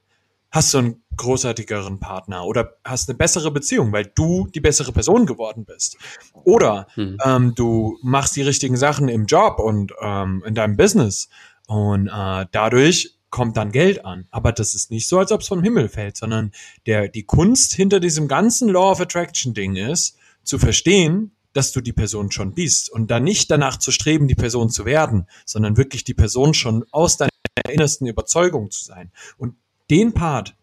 hast 0.50 0.74
du 0.74 0.78
einen 0.78 1.02
großartigeren 1.16 1.98
Partner 1.98 2.44
oder 2.44 2.76
hast 2.84 3.08
eine 3.08 3.16
bessere 3.16 3.50
Beziehung, 3.50 3.92
weil 3.92 4.12
du 4.14 4.46
die 4.54 4.60
bessere 4.60 4.92
Person 4.92 5.26
geworden 5.26 5.64
bist. 5.64 5.96
Oder 6.44 6.86
hm. 6.94 7.16
ähm, 7.24 7.54
du 7.54 7.98
machst 8.02 8.36
die 8.36 8.42
richtigen 8.42 8.76
Sachen 8.76 9.08
im 9.08 9.26
Job 9.26 9.58
und 9.58 9.92
ähm, 10.00 10.42
in 10.46 10.54
deinem 10.54 10.76
Business 10.76 11.28
und 11.66 12.08
äh, 12.08 12.46
dadurch 12.52 13.16
kommt 13.32 13.56
dann 13.56 13.72
Geld 13.72 14.04
an. 14.04 14.28
Aber 14.30 14.52
das 14.52 14.74
ist 14.76 14.92
nicht 14.92 15.08
so, 15.08 15.18
als 15.18 15.32
ob 15.32 15.40
es 15.40 15.48
vom 15.48 15.64
Himmel 15.64 15.88
fällt, 15.88 16.16
sondern 16.16 16.52
der, 16.86 17.08
die 17.08 17.24
Kunst 17.24 17.72
hinter 17.72 17.98
diesem 17.98 18.28
ganzen 18.28 18.68
Law 18.68 18.92
of 18.92 19.00
Attraction 19.00 19.54
Ding 19.54 19.74
ist, 19.74 20.16
zu 20.44 20.58
verstehen, 20.58 21.32
dass 21.52 21.72
du 21.72 21.80
die 21.80 21.92
Person 21.92 22.30
schon 22.30 22.54
bist 22.54 22.90
und 22.90 23.10
dann 23.10 23.24
nicht 23.24 23.50
danach 23.50 23.78
zu 23.78 23.90
streben, 23.90 24.28
die 24.28 24.34
Person 24.34 24.70
zu 24.70 24.84
werden, 24.84 25.26
sondern 25.44 25.76
wirklich 25.76 26.04
die 26.04 26.14
Person 26.14 26.54
schon 26.54 26.84
aus 26.92 27.16
deiner 27.16 27.30
innersten 27.68 28.06
Überzeugung 28.06 28.70
zu 28.70 28.84
sein. 28.84 29.10
Und 29.38 29.56
den 29.90 30.12
Part, 30.12 30.54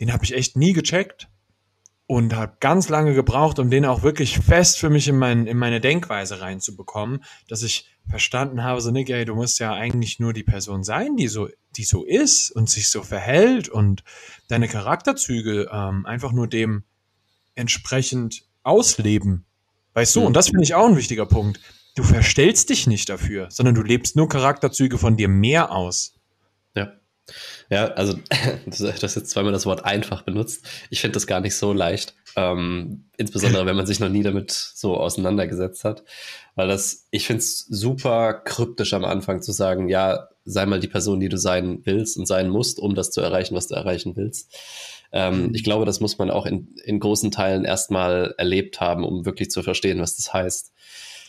den 0.00 0.12
habe 0.12 0.24
ich 0.24 0.34
echt 0.34 0.56
nie 0.56 0.72
gecheckt 0.72 1.28
und 2.14 2.32
habe 2.36 2.58
ganz 2.60 2.88
lange 2.88 3.12
gebraucht, 3.12 3.58
um 3.58 3.70
den 3.70 3.84
auch 3.84 4.04
wirklich 4.04 4.38
fest 4.38 4.78
für 4.78 4.88
mich 4.88 5.08
in, 5.08 5.16
mein, 5.18 5.48
in 5.48 5.56
meine 5.56 5.80
Denkweise 5.80 6.40
reinzubekommen, 6.40 7.24
dass 7.48 7.64
ich 7.64 7.88
verstanden 8.08 8.62
habe, 8.62 8.80
so 8.80 8.92
Nick, 8.92 9.10
ey, 9.10 9.24
du 9.24 9.34
musst 9.34 9.58
ja 9.58 9.72
eigentlich 9.72 10.20
nur 10.20 10.32
die 10.32 10.44
Person 10.44 10.84
sein, 10.84 11.16
die 11.16 11.26
so, 11.26 11.48
die 11.74 11.82
so 11.82 12.04
ist 12.04 12.52
und 12.52 12.70
sich 12.70 12.88
so 12.88 13.02
verhält 13.02 13.68
und 13.68 14.04
deine 14.46 14.68
Charakterzüge 14.68 15.68
ähm, 15.72 16.06
einfach 16.06 16.30
nur 16.30 16.46
dem 16.46 16.84
entsprechend 17.56 18.44
ausleben. 18.62 19.44
Weißt 19.94 20.14
du, 20.14 20.20
mhm. 20.20 20.26
und 20.26 20.36
das 20.36 20.50
finde 20.50 20.62
ich 20.62 20.76
auch 20.76 20.86
ein 20.86 20.96
wichtiger 20.96 21.26
Punkt. 21.26 21.58
Du 21.96 22.04
verstellst 22.04 22.70
dich 22.70 22.86
nicht 22.86 23.08
dafür, 23.08 23.48
sondern 23.50 23.74
du 23.74 23.82
lebst 23.82 24.14
nur 24.14 24.28
Charakterzüge 24.28 24.98
von 24.98 25.16
dir 25.16 25.26
mehr 25.26 25.72
aus. 25.72 26.13
Ja. 27.70 27.86
Also 27.88 28.14
du 28.66 28.92
hast 28.92 29.14
jetzt 29.14 29.30
zweimal 29.30 29.52
das 29.52 29.66
Wort 29.66 29.84
einfach 29.84 30.22
benutzt. 30.22 30.66
Ich 30.90 31.00
finde 31.00 31.14
das 31.14 31.26
gar 31.26 31.40
nicht 31.40 31.56
so 31.56 31.72
leicht. 31.72 32.14
Ähm, 32.36 33.04
insbesondere 33.16 33.64
wenn 33.64 33.76
man 33.76 33.86
sich 33.86 34.00
noch 34.00 34.08
nie 34.08 34.22
damit 34.22 34.50
so 34.50 34.96
auseinandergesetzt 34.96 35.84
hat. 35.84 36.04
Weil 36.56 36.68
das, 36.68 37.06
ich 37.10 37.26
finde 37.26 37.40
es 37.40 37.60
super 37.60 38.34
kryptisch 38.34 38.92
am 38.92 39.04
Anfang 39.04 39.42
zu 39.42 39.52
sagen, 39.52 39.88
ja, 39.88 40.28
sei 40.44 40.66
mal 40.66 40.80
die 40.80 40.88
Person, 40.88 41.20
die 41.20 41.28
du 41.28 41.38
sein 41.38 41.80
willst 41.84 42.16
und 42.18 42.26
sein 42.26 42.48
musst, 42.48 42.78
um 42.78 42.94
das 42.94 43.10
zu 43.10 43.20
erreichen, 43.20 43.54
was 43.54 43.68
du 43.68 43.74
erreichen 43.74 44.16
willst. 44.16 44.52
Ähm, 45.12 45.46
mhm. 45.46 45.54
ich 45.54 45.62
glaube, 45.62 45.84
das 45.84 46.00
muss 46.00 46.18
man 46.18 46.30
auch 46.30 46.44
in, 46.44 46.74
in 46.84 46.98
großen 46.98 47.30
Teilen 47.30 47.64
erstmal 47.64 48.34
erlebt 48.36 48.80
haben, 48.80 49.04
um 49.04 49.24
wirklich 49.24 49.50
zu 49.50 49.62
verstehen, 49.62 50.00
was 50.00 50.16
das 50.16 50.32
heißt. 50.32 50.72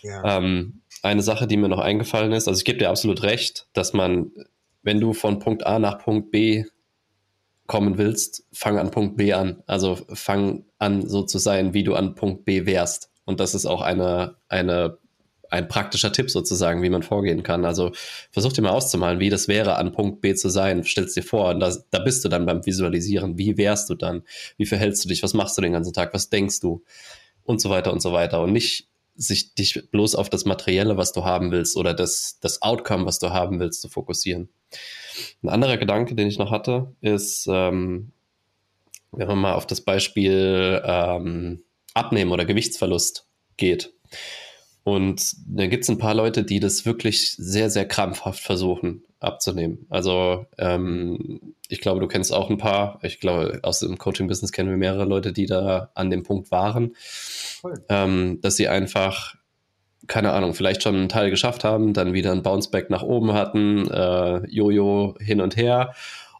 Ja. 0.02 0.38
Ähm, 0.38 0.82
eine 1.04 1.22
Sache, 1.22 1.46
die 1.46 1.58
mir 1.58 1.70
noch 1.70 1.80
eingefallen 1.80 2.32
ist, 2.32 2.48
also 2.48 2.58
ich 2.58 2.66
gebe 2.66 2.80
dir 2.80 2.90
absolut 2.90 3.22
recht, 3.22 3.68
dass 3.74 3.94
man 3.94 4.32
wenn 4.86 5.02
du 5.02 5.14
von 5.14 5.40
Punkt 5.40 5.66
A 5.66 5.80
nach 5.80 5.98
Punkt 5.98 6.32
B 6.32 6.64
kommen 7.68 7.98
willst, 7.98 8.46
fang 8.54 8.78
an 8.78 8.92
Punkt 8.92 9.18
B 9.18 9.34
an. 9.34 9.64
Also 9.66 9.98
fang 10.14 10.64
an, 10.78 11.10
so 11.10 11.24
zu 11.24 11.40
sein, 11.40 11.74
wie 11.74 11.84
du 11.84 11.96
an 11.96 12.14
Punkt 12.14 12.46
B 12.46 12.68
wärst. 12.68 13.10
Und 13.26 13.40
das 13.40 13.56
ist 13.56 13.66
auch 13.66 13.82
eine, 13.82 14.36
eine, 14.48 15.00
ein 15.50 15.68
praktischer 15.68 16.12
Tipp 16.12 16.30
sozusagen, 16.30 16.84
wie 16.84 16.92
man 16.92 17.02
vorgehen 17.02 17.42
kann. 17.42 17.66
Also 17.66 17.94
versuch 18.30 18.54
dir 18.54 18.62
mal 18.62 18.70
auszumalen, 18.70 19.20
wie 19.20 19.32
das 19.32 19.48
wäre, 19.48 19.78
an 19.78 19.92
Punkt 19.92 20.22
B 20.22 20.36
zu 20.36 20.50
sein. 20.50 20.84
Stellst 20.84 21.18
dir 21.18 21.24
vor, 21.24 21.50
und 21.50 21.60
da, 21.62 21.76
da 21.90 22.00
bist 22.00 22.24
du 22.24 22.30
dann 22.30 22.46
beim 22.46 22.64
Visualisieren. 22.64 23.40
Wie 23.40 23.58
wärst 23.58 23.90
du 23.90 23.96
dann? 23.96 24.22
Wie 24.58 24.68
verhältst 24.68 25.04
du 25.04 25.10
dich? 25.10 25.24
Was 25.24 25.34
machst 25.34 25.58
du 25.58 25.64
den 25.64 25.74
ganzen 25.74 25.94
Tag? 25.94 26.14
Was 26.14 26.30
denkst 26.30 26.60
du? 26.60 26.84
Und 27.44 27.60
so 27.60 27.72
weiter 27.72 27.92
und 27.92 28.04
so 28.04 28.14
weiter. 28.14 28.42
Und 28.42 28.54
nicht 28.54 28.88
sich 29.16 29.56
dich 29.56 29.90
bloß 29.92 30.16
auf 30.16 30.30
das 30.30 30.46
Materielle, 30.46 30.98
was 30.98 31.14
du 31.14 31.24
haben 31.24 31.52
willst 31.52 31.78
oder 31.78 31.94
das, 31.94 32.38
das 32.42 32.62
Outcome, 32.62 33.06
was 33.06 33.20
du 33.20 33.32
haben 33.32 33.60
willst, 33.60 33.82
zu 33.82 33.90
fokussieren. 33.90 34.50
Ein 35.44 35.50
anderer 35.50 35.78
Gedanke, 35.78 36.16
den 36.16 36.28
ich 36.28 36.38
noch 36.38 36.52
hatte, 36.52 36.94
ist, 37.02 37.48
ähm, 37.50 38.12
wenn 39.12 39.28
man 39.28 39.38
mal 39.38 39.54
auf 39.54 39.68
das 39.68 39.82
Beispiel 39.82 40.82
ähm, 40.84 41.64
Abnehmen 41.94 42.32
oder 42.32 42.46
Gewichtsverlust 42.46 43.28
geht. 43.58 43.94
Und 44.84 45.34
da 45.48 45.66
gibt 45.66 45.84
es 45.84 45.90
ein 45.90 45.98
paar 45.98 46.14
Leute, 46.14 46.44
die 46.44 46.60
das 46.60 46.86
wirklich 46.86 47.32
sehr, 47.38 47.70
sehr 47.70 47.88
krampfhaft 47.88 48.40
versuchen 48.40 49.04
abzunehmen. 49.20 49.88
Also 49.90 50.46
ähm, 50.58 51.56
ich 51.68 51.82
glaube, 51.82 52.00
du 52.00 52.08
kennst 52.08 52.32
auch 52.32 52.50
ein 52.50 52.58
paar. 52.58 53.00
Ich 53.02 53.20
glaube, 53.20 53.60
aus 53.64 53.80
dem 53.80 53.98
Coaching-Business 53.98 54.52
kennen 54.52 54.70
wir 54.70 54.78
mehrere 54.78 55.06
Leute, 55.06 55.34
die 55.34 55.48
da 55.48 55.90
an 55.96 56.12
dem 56.12 56.24
Punkt 56.24 56.52
waren, 56.52 56.96
ähm, 57.90 58.40
dass 58.42 58.58
sie 58.58 58.68
einfach 58.68 59.36
keine 60.08 60.32
Ahnung, 60.32 60.54
vielleicht 60.54 60.84
schon 60.84 60.96
einen 60.96 61.10
Teil 61.10 61.30
geschafft 61.30 61.64
haben, 61.64 61.94
dann 61.94 62.14
wieder 62.14 62.32
ein 62.32 62.44
Bounceback 62.44 62.90
nach 62.90 63.04
oben 63.04 63.34
hatten, 63.34 63.90
äh, 63.90 64.46
Jojo 64.48 65.16
hin 65.20 65.42
und 65.42 65.56
her 65.58 65.94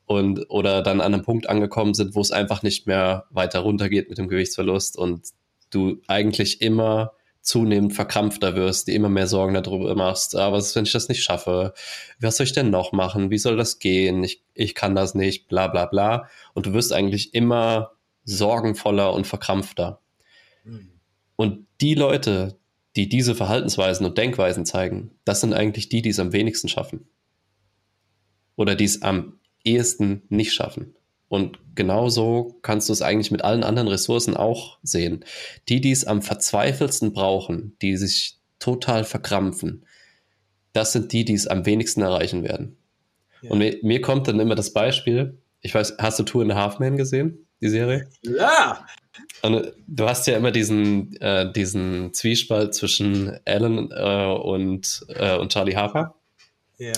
und 0.06 0.50
oder 0.50 0.82
dann 0.82 1.02
an 1.02 1.14
einem 1.14 1.24
Punkt 1.24 1.50
angekommen 1.50 1.94
sind, 1.94 2.16
wo 2.16 2.22
es 2.22 2.32
einfach 2.32 2.64
nicht 2.64 2.88
mehr 2.88 3.26
weiter 3.30 3.60
runtergeht 3.60 4.10
mit 4.10 4.18
dem 4.18 4.28
Gewichtsverlust 4.28 4.98
und 4.98 5.30
du 5.72 6.02
eigentlich 6.08 6.62
immer 6.62 7.12
zunehmend 7.42 7.94
verkrampfter 7.94 8.56
wirst, 8.56 8.88
die 8.88 8.96
immer 8.96 9.10
mehr 9.10 9.28
Sorgen 9.28 9.54
darüber 9.54 9.96
machst, 9.96 10.36
ah, 10.36 10.52
was 10.52 10.68
ist, 10.68 10.76
wenn 10.76 10.86
ich 10.86 10.92
das 10.92 11.10
nicht 11.10 11.24
schaffe? 11.24 11.74
Was 12.20 12.38
soll 12.38 12.46
ich 12.46 12.54
denn 12.54 12.72
noch 12.72 12.92
machen? 12.92 13.30
Wie 13.30 13.38
soll 13.38 13.56
das 13.56 13.78
gehen? 13.78 14.24
Ich, 14.24 14.42
ich 14.56 14.74
kann 14.74 14.96
das 14.96 15.14
nicht, 15.14 15.48
bla 15.48 15.68
bla 15.68 15.86
bla. 15.86 16.28
Und 16.54 16.66
du 16.66 16.74
wirst 16.74 16.92
eigentlich 16.92 17.36
immer 17.36 17.92
sorgenvoller 18.24 19.14
und 19.14 19.28
verkrampfter. 19.28 20.02
Mhm. 20.64 20.90
Und 21.36 21.68
die 21.82 21.94
Leute, 21.94 22.58
die 22.96 23.10
diese 23.10 23.36
Verhaltensweisen 23.36 24.06
und 24.06 24.18
Denkweisen 24.18 24.66
zeigen, 24.66 25.12
das 25.26 25.42
sind 25.42 25.54
eigentlich 25.54 25.90
die, 25.90 26.02
die 26.02 26.10
es 26.10 26.20
am 26.20 26.34
wenigsten 26.34 26.70
schaffen. 26.70 27.08
Oder 28.56 28.76
die 28.76 28.86
es 28.86 29.02
am 29.02 29.40
ehesten 29.64 30.24
nicht 30.30 30.54
schaffen. 30.54 30.96
Und 31.28 31.60
genauso 31.76 32.58
kannst 32.62 32.88
du 32.88 32.94
es 32.94 33.02
eigentlich 33.02 33.32
mit 33.32 33.44
allen 33.44 33.64
anderen 33.64 33.88
Ressourcen 33.88 34.38
auch 34.38 34.78
sehen. 34.84 35.26
Die, 35.68 35.82
die 35.82 35.92
es 35.92 36.06
am 36.06 36.22
verzweifelsten 36.22 37.12
brauchen, 37.12 37.76
die 37.82 37.98
sich 37.98 38.38
total 38.60 39.04
verkrampfen, 39.04 39.86
das 40.72 40.92
sind 40.92 41.12
die, 41.14 41.26
die 41.26 41.34
es 41.34 41.48
am 41.48 41.66
wenigsten 41.66 42.02
erreichen 42.02 42.44
werden. 42.44 42.78
Ja. 43.42 43.52
Und 43.52 43.60
mir, 43.60 43.78
mir, 43.82 44.02
kommt 44.02 44.28
dann 44.28 44.40
immer 44.40 44.56
das 44.56 44.74
Beispiel, 44.74 45.38
ich 45.62 45.74
weiß, 45.74 45.96
hast 46.00 46.20
du 46.20 46.24
Two 46.24 46.42
in 46.42 46.50
the 46.50 46.56
Half 46.56 46.80
Man 46.80 46.98
gesehen, 46.98 47.45
die 47.62 47.70
Serie? 47.70 48.10
Ja! 48.22 48.86
Und 49.42 49.74
du 49.88 50.08
hast 50.08 50.28
ja 50.28 50.38
immer 50.38 50.52
diesen, 50.52 51.16
äh, 51.22 51.52
diesen 51.52 52.14
Zwiespalt 52.14 52.74
zwischen 52.74 53.40
Alan 53.46 53.90
äh, 53.92 54.26
und, 54.26 55.06
äh, 55.10 55.38
und 55.38 55.52
Charlie 55.52 55.76
Harper. 55.76 56.16
Ja 56.78 56.94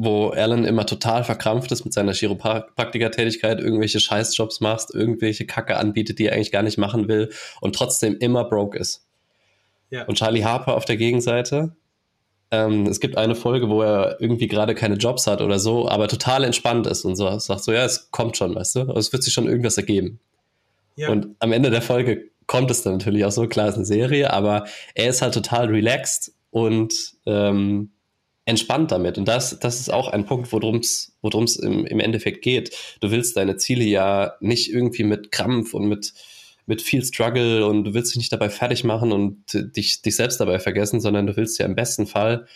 wo 0.00 0.28
Alan 0.28 0.64
immer 0.64 0.86
total 0.86 1.24
verkrampft 1.24 1.72
ist 1.72 1.84
mit 1.84 1.92
seiner 1.92 2.12
Chiropraktiker-Tätigkeit, 2.14 3.58
irgendwelche 3.58 3.98
Scheißjobs 3.98 4.60
macht, 4.60 4.94
irgendwelche 4.94 5.44
Kacke 5.44 5.76
anbietet, 5.76 6.20
die 6.20 6.26
er 6.26 6.34
eigentlich 6.34 6.52
gar 6.52 6.62
nicht 6.62 6.78
machen 6.78 7.08
will 7.08 7.32
und 7.60 7.74
trotzdem 7.74 8.16
immer 8.18 8.44
broke 8.44 8.78
ist. 8.78 9.04
Ja. 9.90 10.04
Und 10.04 10.16
Charlie 10.16 10.44
Harper 10.44 10.76
auf 10.76 10.84
der 10.84 10.96
Gegenseite, 10.96 11.74
ähm, 12.50 12.86
es 12.86 13.00
gibt 13.00 13.16
eine 13.16 13.34
Folge, 13.34 13.68
wo 13.68 13.82
er 13.82 14.20
irgendwie 14.20 14.48
gerade 14.48 14.74
keine 14.74 14.96
Jobs 14.96 15.26
hat 15.26 15.42
oder 15.42 15.58
so, 15.58 15.88
aber 15.88 16.08
total 16.08 16.44
entspannt 16.44 16.86
ist 16.86 17.04
und 17.04 17.16
so 17.16 17.38
sagt 17.38 17.64
so, 17.64 17.72
ja, 17.72 17.84
es 17.84 18.10
kommt 18.10 18.36
schon, 18.36 18.54
weißt 18.54 18.76
du, 18.76 18.80
es 18.92 19.12
wird 19.12 19.22
sich 19.22 19.34
schon 19.34 19.46
irgendwas 19.46 19.76
ergeben. 19.76 20.20
Ja. 20.96 21.10
Und 21.10 21.36
am 21.38 21.52
Ende 21.52 21.70
der 21.70 21.82
Folge 21.82 22.30
kommt 22.46 22.70
es 22.70 22.82
dann 22.82 22.94
natürlich 22.94 23.24
auch 23.24 23.30
so, 23.30 23.46
klar, 23.46 23.66
es 23.66 23.74
ist 23.74 23.78
eine 23.78 23.86
Serie, 23.86 24.32
aber 24.32 24.66
er 24.94 25.10
ist 25.10 25.22
halt 25.22 25.34
total 25.34 25.66
relaxed 25.66 26.32
und 26.50 27.14
ähm, 27.26 27.90
entspannt 28.46 28.90
damit. 28.90 29.18
Und 29.18 29.28
das, 29.28 29.60
das 29.60 29.78
ist 29.78 29.92
auch 29.92 30.08
ein 30.08 30.24
Punkt, 30.24 30.50
worum 30.52 30.76
es 30.78 31.56
im, 31.56 31.84
im 31.84 32.00
Endeffekt 32.00 32.42
geht. 32.42 32.74
Du 33.00 33.10
willst 33.10 33.36
deine 33.36 33.58
Ziele 33.58 33.84
ja 33.84 34.32
nicht 34.40 34.72
irgendwie 34.72 35.04
mit 35.04 35.30
Krampf 35.30 35.74
und 35.74 35.86
mit, 35.86 36.14
mit 36.68 36.82
viel 36.82 37.02
Struggle 37.02 37.66
und 37.66 37.84
du 37.84 37.94
willst 37.94 38.12
dich 38.12 38.18
nicht 38.18 38.32
dabei 38.32 38.50
fertig 38.50 38.84
machen 38.84 39.10
und 39.10 39.42
dich, 39.74 40.02
dich 40.02 40.16
selbst 40.16 40.38
dabei 40.38 40.58
vergessen, 40.58 41.00
sondern 41.00 41.26
du 41.26 41.36
willst 41.36 41.58
ja 41.58 41.64
im 41.64 41.74
besten 41.74 42.06
Fall 42.06 42.46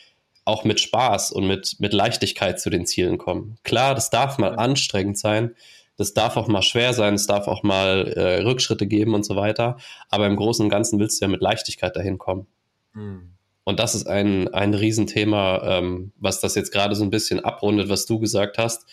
auch 0.44 0.64
mit 0.64 0.80
Spaß 0.80 1.32
und 1.32 1.46
mit, 1.46 1.76
mit 1.78 1.94
Leichtigkeit 1.94 2.60
zu 2.60 2.68
den 2.68 2.84
Zielen 2.84 3.16
kommen. 3.16 3.56
Klar, 3.64 3.94
das 3.94 4.10
darf 4.10 4.36
mal 4.36 4.56
anstrengend 4.56 5.16
sein, 5.16 5.54
das 5.96 6.12
darf 6.12 6.36
auch 6.36 6.46
mal 6.46 6.62
schwer 6.62 6.92
sein, 6.92 7.14
es 7.14 7.26
darf 7.26 7.48
auch 7.48 7.62
mal 7.62 8.06
äh, 8.08 8.42
Rückschritte 8.42 8.86
geben 8.86 9.14
und 9.14 9.24
so 9.24 9.34
weiter, 9.34 9.78
aber 10.10 10.26
im 10.26 10.36
Großen 10.36 10.64
und 10.64 10.70
Ganzen 10.70 10.98
willst 10.98 11.20
du 11.20 11.24
ja 11.24 11.30
mit 11.30 11.40
Leichtigkeit 11.40 11.96
dahin 11.96 12.18
kommen. 12.18 12.46
Mhm. 12.92 13.32
Und 13.64 13.80
das 13.80 13.94
ist 13.94 14.06
ein, 14.06 14.52
ein 14.52 14.74
Riesenthema, 14.74 15.78
ähm, 15.78 16.12
was 16.16 16.40
das 16.40 16.54
jetzt 16.54 16.72
gerade 16.72 16.96
so 16.96 17.04
ein 17.04 17.10
bisschen 17.10 17.40
abrundet, 17.40 17.88
was 17.88 18.04
du 18.04 18.18
gesagt 18.18 18.58
hast. 18.58 18.84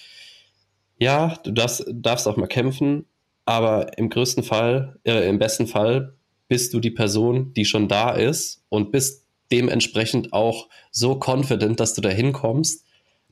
Ja, 0.97 1.37
du 1.43 1.51
darfst, 1.51 1.83
darfst 1.91 2.27
auch 2.27 2.37
mal 2.37 2.47
kämpfen, 2.47 3.05
aber 3.49 3.97
im 3.97 4.09
größten 4.09 4.43
Fall, 4.43 4.99
äh, 5.03 5.27
im 5.27 5.39
besten 5.39 5.65
Fall 5.65 6.13
bist 6.47 6.73
du 6.73 6.79
die 6.79 6.91
Person, 6.91 7.51
die 7.55 7.65
schon 7.65 7.87
da 7.87 8.11
ist 8.11 8.63
und 8.69 8.91
bist 8.91 9.25
dementsprechend 9.51 10.33
auch 10.33 10.69
so 10.91 11.19
confident, 11.19 11.79
dass 11.79 11.95
du 11.95 12.01
da 12.01 12.09
hinkommst, 12.09 12.85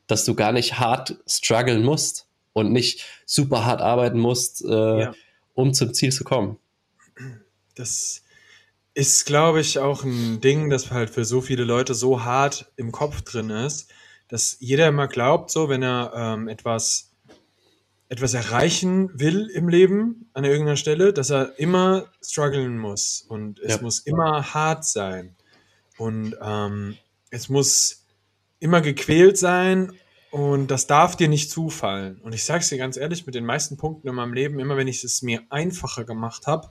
dass 0.08 0.26
du 0.26 0.34
gar 0.34 0.52
nicht 0.52 0.80
hart 0.80 1.18
strugglen 1.28 1.84
musst 1.84 2.28
und 2.54 2.72
nicht 2.72 3.06
super 3.28 3.64
hart 3.66 3.82
arbeiten 3.82 4.20
musst, 4.20 4.66
äh, 4.66 5.00
ja. 5.00 5.14
um 5.54 5.76
zum 5.76 5.94
Ziel 5.94 6.12
zu 6.12 6.24
kommen. 6.24 6.58
Das, 7.76 8.24
ist, 8.98 9.28
glaube 9.28 9.62
ich, 9.62 9.78
auch 9.78 10.04
ein 10.04 10.42
Ding, 10.42 10.72
das 10.72 10.90
halt 10.90 11.12
für 11.12 11.24
so 11.24 11.40
viele 11.40 11.64
Leute 11.64 11.94
so 11.94 12.24
hart 12.24 12.72
im 12.78 12.92
Kopf 12.92 13.22
drin 13.22 13.52
ist, 13.52 13.92
dass 14.28 14.58
jeder 14.60 14.88
immer 14.88 15.08
glaubt, 15.08 15.52
so, 15.52 15.70
wenn 15.70 15.84
er 15.84 16.14
ähm, 16.16 16.48
etwas, 16.48 17.07
etwas 18.10 18.34
erreichen 18.34 19.10
will 19.20 19.50
im 19.54 19.68
Leben 19.68 20.30
an 20.34 20.46
irgendeiner 20.46 20.78
Stelle, 20.78 21.14
dass 21.14 21.30
er 21.30 21.60
immer 21.60 22.06
strugglen 22.22 22.78
muss 22.78 23.26
und 23.28 23.60
es 23.60 23.76
ja. 23.76 23.82
muss 23.82 24.00
immer 24.00 24.54
hart 24.54 24.86
sein 24.86 25.36
und 25.98 26.36
ähm, 26.42 26.96
es 27.32 27.50
muss 27.50 28.06
immer 28.60 28.82
gequält 28.82 29.38
sein 29.38 29.92
und 30.32 30.68
das 30.68 30.88
darf 30.88 31.16
dir 31.16 31.28
nicht 31.28 31.52
zufallen. 31.52 32.20
Und 32.22 32.34
ich 32.34 32.46
sage 32.46 32.60
es 32.60 32.70
dir 32.70 32.78
ganz 32.78 32.98
ehrlich, 32.98 33.26
mit 33.26 33.36
den 33.36 33.46
meisten 33.46 33.78
Punkten 33.78 34.08
in 34.08 34.16
meinem 34.16 34.34
Leben, 34.34 34.60
immer 34.60 34.78
wenn 34.78 34.88
ich 34.88 35.04
es 35.04 35.22
mir 35.22 35.42
einfacher 35.50 36.04
gemacht 36.04 36.48
habe, 36.48 36.70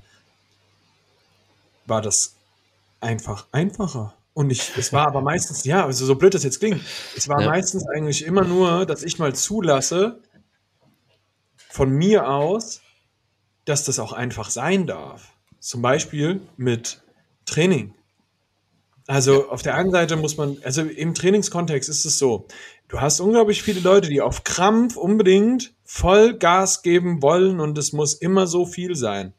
war 1.87 2.03
das 2.03 2.37
einfach 3.01 3.47
einfacher. 3.53 4.15
Und 4.35 4.51
ich, 4.51 4.77
es 4.77 4.93
war 4.93 5.07
aber 5.07 5.23
meistens, 5.23 5.65
ja, 5.65 5.87
also 5.87 6.05
so 6.05 6.15
blöd 6.15 6.35
das 6.35 6.45
jetzt 6.45 6.59
klingt, 6.59 6.83
es 7.17 7.27
war 7.29 7.41
ja. 7.41 7.49
meistens 7.49 7.87
eigentlich 7.89 8.25
immer 8.25 8.45
nur, 8.45 8.85
dass 8.85 9.03
ich 9.03 9.19
mal 9.19 9.35
zulasse, 9.35 10.21
von 11.77 11.91
mir 11.91 12.27
aus, 12.27 12.81
dass 13.67 13.85
das 13.85 13.99
auch 13.99 14.15
einfach 14.15 14.49
sein 14.49 14.87
darf. 14.87 15.35
Zum 15.59 15.83
Beispiel 15.83 16.41
mit 16.57 17.03
Training. 17.45 17.95
Also 19.07 19.51
auf 19.51 19.61
der 19.61 19.75
einen 19.75 19.91
Seite 19.91 20.17
muss 20.17 20.39
man, 20.39 20.57
also 20.65 20.83
im 20.83 21.13
Trainingskontext 21.13 21.91
ist 21.91 22.07
es 22.07 22.19
so, 22.19 22.49
du 22.89 23.03
hast 23.03 23.21
unglaublich 23.21 23.63
viele 23.63 23.81
Leute, 23.81 24.09
die 24.09 24.23
auf 24.23 24.43
Krampf 24.43 24.97
unbedingt 24.97 25.75
voll 25.85 26.39
Gas 26.39 26.83
geben 26.83 27.21
wollen 27.21 27.61
und 27.61 27.77
es 27.77 27.93
muss 27.93 28.15
immer 28.15 28.47
so 28.47 28.65
viel 28.65 28.97
sein. 28.97 29.35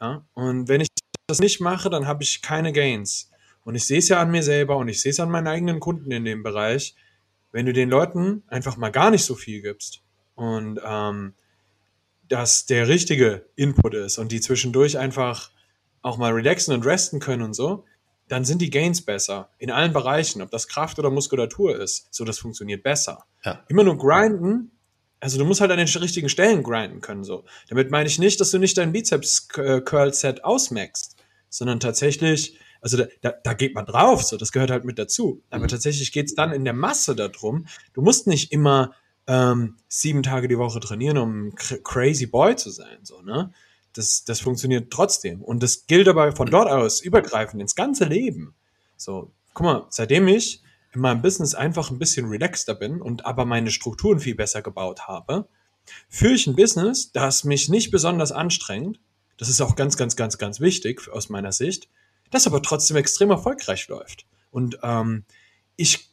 Ja? 0.00 0.24
Und 0.34 0.68
wenn 0.68 0.80
ich 0.80 0.88
das 1.28 1.38
nicht 1.38 1.60
mache, 1.60 1.88
dann 1.88 2.08
habe 2.08 2.24
ich 2.24 2.42
keine 2.42 2.72
Gains. 2.72 3.30
Und 3.62 3.76
ich 3.76 3.86
sehe 3.86 3.98
es 3.98 4.08
ja 4.08 4.20
an 4.20 4.32
mir 4.32 4.42
selber 4.42 4.76
und 4.76 4.88
ich 4.88 5.00
sehe 5.00 5.10
es 5.10 5.20
an 5.20 5.30
meinen 5.30 5.46
eigenen 5.46 5.78
Kunden 5.78 6.10
in 6.10 6.24
dem 6.24 6.42
Bereich, 6.42 6.96
wenn 7.52 7.66
du 7.66 7.72
den 7.72 7.90
Leuten 7.90 8.42
einfach 8.48 8.76
mal 8.76 8.90
gar 8.90 9.12
nicht 9.12 9.24
so 9.24 9.36
viel 9.36 9.62
gibst 9.62 10.02
und 10.34 10.80
ähm, 10.84 11.34
dass 12.30 12.64
der 12.64 12.88
richtige 12.88 13.46
Input 13.56 13.94
ist 13.94 14.18
und 14.18 14.32
die 14.32 14.40
zwischendurch 14.40 14.96
einfach 14.96 15.50
auch 16.00 16.16
mal 16.16 16.32
relaxen 16.32 16.72
und 16.72 16.86
resten 16.86 17.20
können 17.20 17.42
und 17.42 17.54
so, 17.54 17.84
dann 18.28 18.44
sind 18.44 18.62
die 18.62 18.70
Gains 18.70 19.04
besser. 19.04 19.50
In 19.58 19.70
allen 19.70 19.92
Bereichen, 19.92 20.40
ob 20.40 20.50
das 20.50 20.68
Kraft 20.68 20.98
oder 20.98 21.10
Muskulatur 21.10 21.78
ist. 21.78 22.06
So, 22.10 22.24
das 22.24 22.38
funktioniert 22.38 22.82
besser. 22.82 23.26
Ja. 23.44 23.64
Immer 23.68 23.84
nur 23.84 23.98
grinden 23.98 24.70
also 25.20 25.38
du 25.38 25.44
musst 25.44 25.60
halt 25.60 25.70
an 25.70 25.76
den 25.76 25.86
richtigen 25.86 26.28
Stellen 26.28 26.62
grinden 26.62 27.00
können, 27.02 27.24
so. 27.24 27.44
Damit 27.68 27.90
meine 27.90 28.08
ich 28.08 28.18
nicht, 28.18 28.40
dass 28.40 28.50
du 28.50 28.58
nicht 28.58 28.78
dein 28.78 28.92
Bizeps-Curl-Set 28.92 30.44
ausmaxst, 30.44 31.16
sondern 31.50 31.78
tatsächlich, 31.78 32.58
also 32.80 32.96
da, 32.96 33.04
da, 33.20 33.34
da 33.44 33.52
geht 33.52 33.74
man 33.74 33.84
drauf, 33.84 34.22
so, 34.22 34.38
das 34.38 34.50
gehört 34.50 34.70
halt 34.70 34.84
mit 34.84 34.98
dazu. 34.98 35.42
Aber 35.50 35.64
mhm. 35.64 35.68
tatsächlich 35.68 36.12
geht's 36.12 36.34
dann 36.34 36.52
in 36.52 36.64
der 36.64 36.72
Masse 36.72 37.14
darum, 37.14 37.66
du 37.92 38.00
musst 38.00 38.26
nicht 38.26 38.50
immer 38.50 38.94
ähm, 39.30 39.76
sieben 39.86 40.24
Tage 40.24 40.48
die 40.48 40.58
Woche 40.58 40.80
trainieren, 40.80 41.16
um 41.16 41.54
crazy 41.54 42.26
boy 42.26 42.56
zu 42.56 42.70
sein, 42.70 42.98
so, 43.04 43.22
ne? 43.22 43.52
Das, 43.92 44.24
das 44.24 44.40
funktioniert 44.40 44.92
trotzdem. 44.92 45.42
Und 45.42 45.62
das 45.62 45.86
gilt 45.86 46.08
aber 46.08 46.34
von 46.34 46.48
dort 46.48 46.68
aus 46.68 47.00
übergreifend 47.00 47.60
ins 47.60 47.74
ganze 47.74 48.04
Leben. 48.04 48.54
So, 48.96 49.32
guck 49.52 49.64
mal, 49.64 49.86
seitdem 49.88 50.28
ich 50.28 50.62
in 50.92 51.00
meinem 51.00 51.22
Business 51.22 51.54
einfach 51.54 51.90
ein 51.90 51.98
bisschen 51.98 52.28
relaxter 52.28 52.74
bin 52.74 53.00
und 53.00 53.24
aber 53.24 53.44
meine 53.44 53.70
Strukturen 53.70 54.20
viel 54.20 54.34
besser 54.34 54.62
gebaut 54.62 55.08
habe, 55.08 55.48
führe 56.08 56.34
ich 56.34 56.46
ein 56.46 56.56
Business, 56.56 57.10
das 57.12 57.42
mich 57.44 57.68
nicht 57.68 57.90
besonders 57.90 58.30
anstrengt. 58.30 59.00
Das 59.38 59.48
ist 59.48 59.60
auch 59.60 59.74
ganz, 59.74 59.96
ganz, 59.96 60.14
ganz, 60.14 60.38
ganz 60.38 60.60
wichtig 60.60 61.08
aus 61.12 61.28
meiner 61.28 61.52
Sicht. 61.52 61.88
das 62.30 62.46
aber 62.46 62.62
trotzdem 62.62 62.96
extrem 62.96 63.30
erfolgreich 63.30 63.88
läuft. 63.88 64.24
Und 64.52 64.78
ähm, 64.82 65.24
ich 65.74 66.10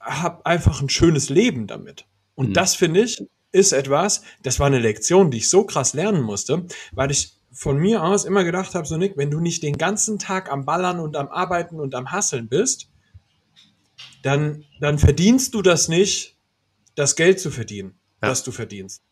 habe 0.00 0.46
einfach 0.46 0.80
ein 0.80 0.88
schönes 0.88 1.28
Leben 1.28 1.66
damit. 1.66 2.07
Und 2.38 2.50
mhm. 2.50 2.54
das 2.54 2.76
finde 2.76 3.00
ich 3.02 3.20
ist 3.50 3.72
etwas, 3.72 4.22
das 4.44 4.60
war 4.60 4.68
eine 4.68 4.78
Lektion, 4.78 5.32
die 5.32 5.38
ich 5.38 5.50
so 5.50 5.64
krass 5.64 5.92
lernen 5.92 6.22
musste, 6.22 6.66
weil 6.92 7.10
ich 7.10 7.32
von 7.50 7.78
mir 7.78 8.04
aus 8.04 8.24
immer 8.24 8.44
gedacht 8.44 8.76
habe, 8.76 8.86
so 8.86 8.96
Nick, 8.96 9.16
wenn 9.16 9.30
du 9.30 9.40
nicht 9.40 9.64
den 9.64 9.76
ganzen 9.76 10.20
Tag 10.20 10.52
am 10.52 10.64
Ballern 10.64 11.00
und 11.00 11.16
am 11.16 11.28
Arbeiten 11.28 11.80
und 11.80 11.96
am 11.96 12.12
Hasseln 12.12 12.46
bist, 12.46 12.90
dann, 14.22 14.64
dann 14.80 15.00
verdienst 15.00 15.54
du 15.54 15.62
das 15.62 15.88
nicht, 15.88 16.36
das 16.94 17.16
Geld 17.16 17.40
zu 17.40 17.50
verdienen, 17.50 17.98
ja. 18.22 18.28
das 18.28 18.44
du 18.44 18.52
verdienst. 18.52 19.02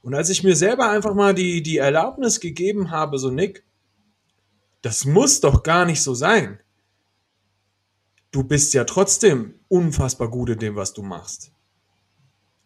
Und 0.00 0.14
als 0.14 0.30
ich 0.30 0.42
mir 0.42 0.56
selber 0.56 0.88
einfach 0.88 1.14
mal 1.14 1.34
die, 1.34 1.62
die 1.62 1.76
Erlaubnis 1.76 2.40
gegeben 2.40 2.90
habe, 2.90 3.18
so 3.18 3.30
Nick, 3.30 3.62
das 4.80 5.04
muss 5.04 5.40
doch 5.40 5.62
gar 5.62 5.84
nicht 5.84 6.02
so 6.02 6.14
sein. 6.14 6.60
Du 8.30 8.42
bist 8.42 8.72
ja 8.72 8.84
trotzdem 8.84 9.56
unfassbar 9.68 10.30
gut 10.30 10.48
in 10.48 10.60
dem, 10.60 10.76
was 10.76 10.94
du 10.94 11.02
machst 11.02 11.52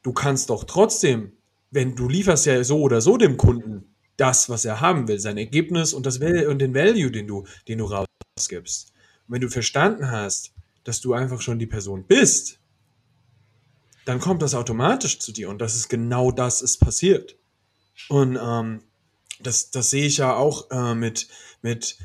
du 0.04 0.12
kannst 0.12 0.50
doch 0.50 0.62
trotzdem, 0.62 1.32
wenn 1.72 1.96
du 1.96 2.08
lieferst 2.08 2.46
ja 2.46 2.62
so 2.62 2.80
oder 2.80 3.00
so 3.00 3.16
dem 3.16 3.36
Kunden 3.36 3.96
das, 4.16 4.48
was 4.48 4.64
er 4.64 4.80
haben 4.80 5.08
will, 5.08 5.18
sein 5.18 5.38
Ergebnis 5.38 5.92
und 5.92 6.06
das 6.06 6.18
und 6.18 6.58
den 6.60 6.74
Value, 6.74 7.10
den 7.10 7.26
du, 7.26 7.44
den 7.66 7.78
du 7.78 7.86
rausgibst. 7.86 8.92
Und 9.26 9.34
wenn 9.34 9.40
du 9.40 9.48
verstanden 9.48 10.12
hast, 10.12 10.52
dass 10.84 11.00
du 11.00 11.14
einfach 11.14 11.40
schon 11.40 11.58
die 11.58 11.66
Person 11.66 12.04
bist, 12.04 12.60
dann 14.04 14.20
kommt 14.20 14.42
das 14.42 14.54
automatisch 14.54 15.18
zu 15.18 15.32
dir 15.32 15.48
und 15.48 15.60
das 15.60 15.74
ist 15.74 15.88
genau 15.88 16.30
das 16.30 16.62
ist 16.62 16.78
passiert. 16.78 17.36
Und 18.08 18.38
ähm, 18.40 18.82
das, 19.40 19.70
das 19.70 19.90
sehe 19.90 20.06
ich 20.06 20.18
ja 20.18 20.36
auch 20.36 20.70
äh, 20.70 20.94
mit, 20.94 21.28
mit, 21.62 21.96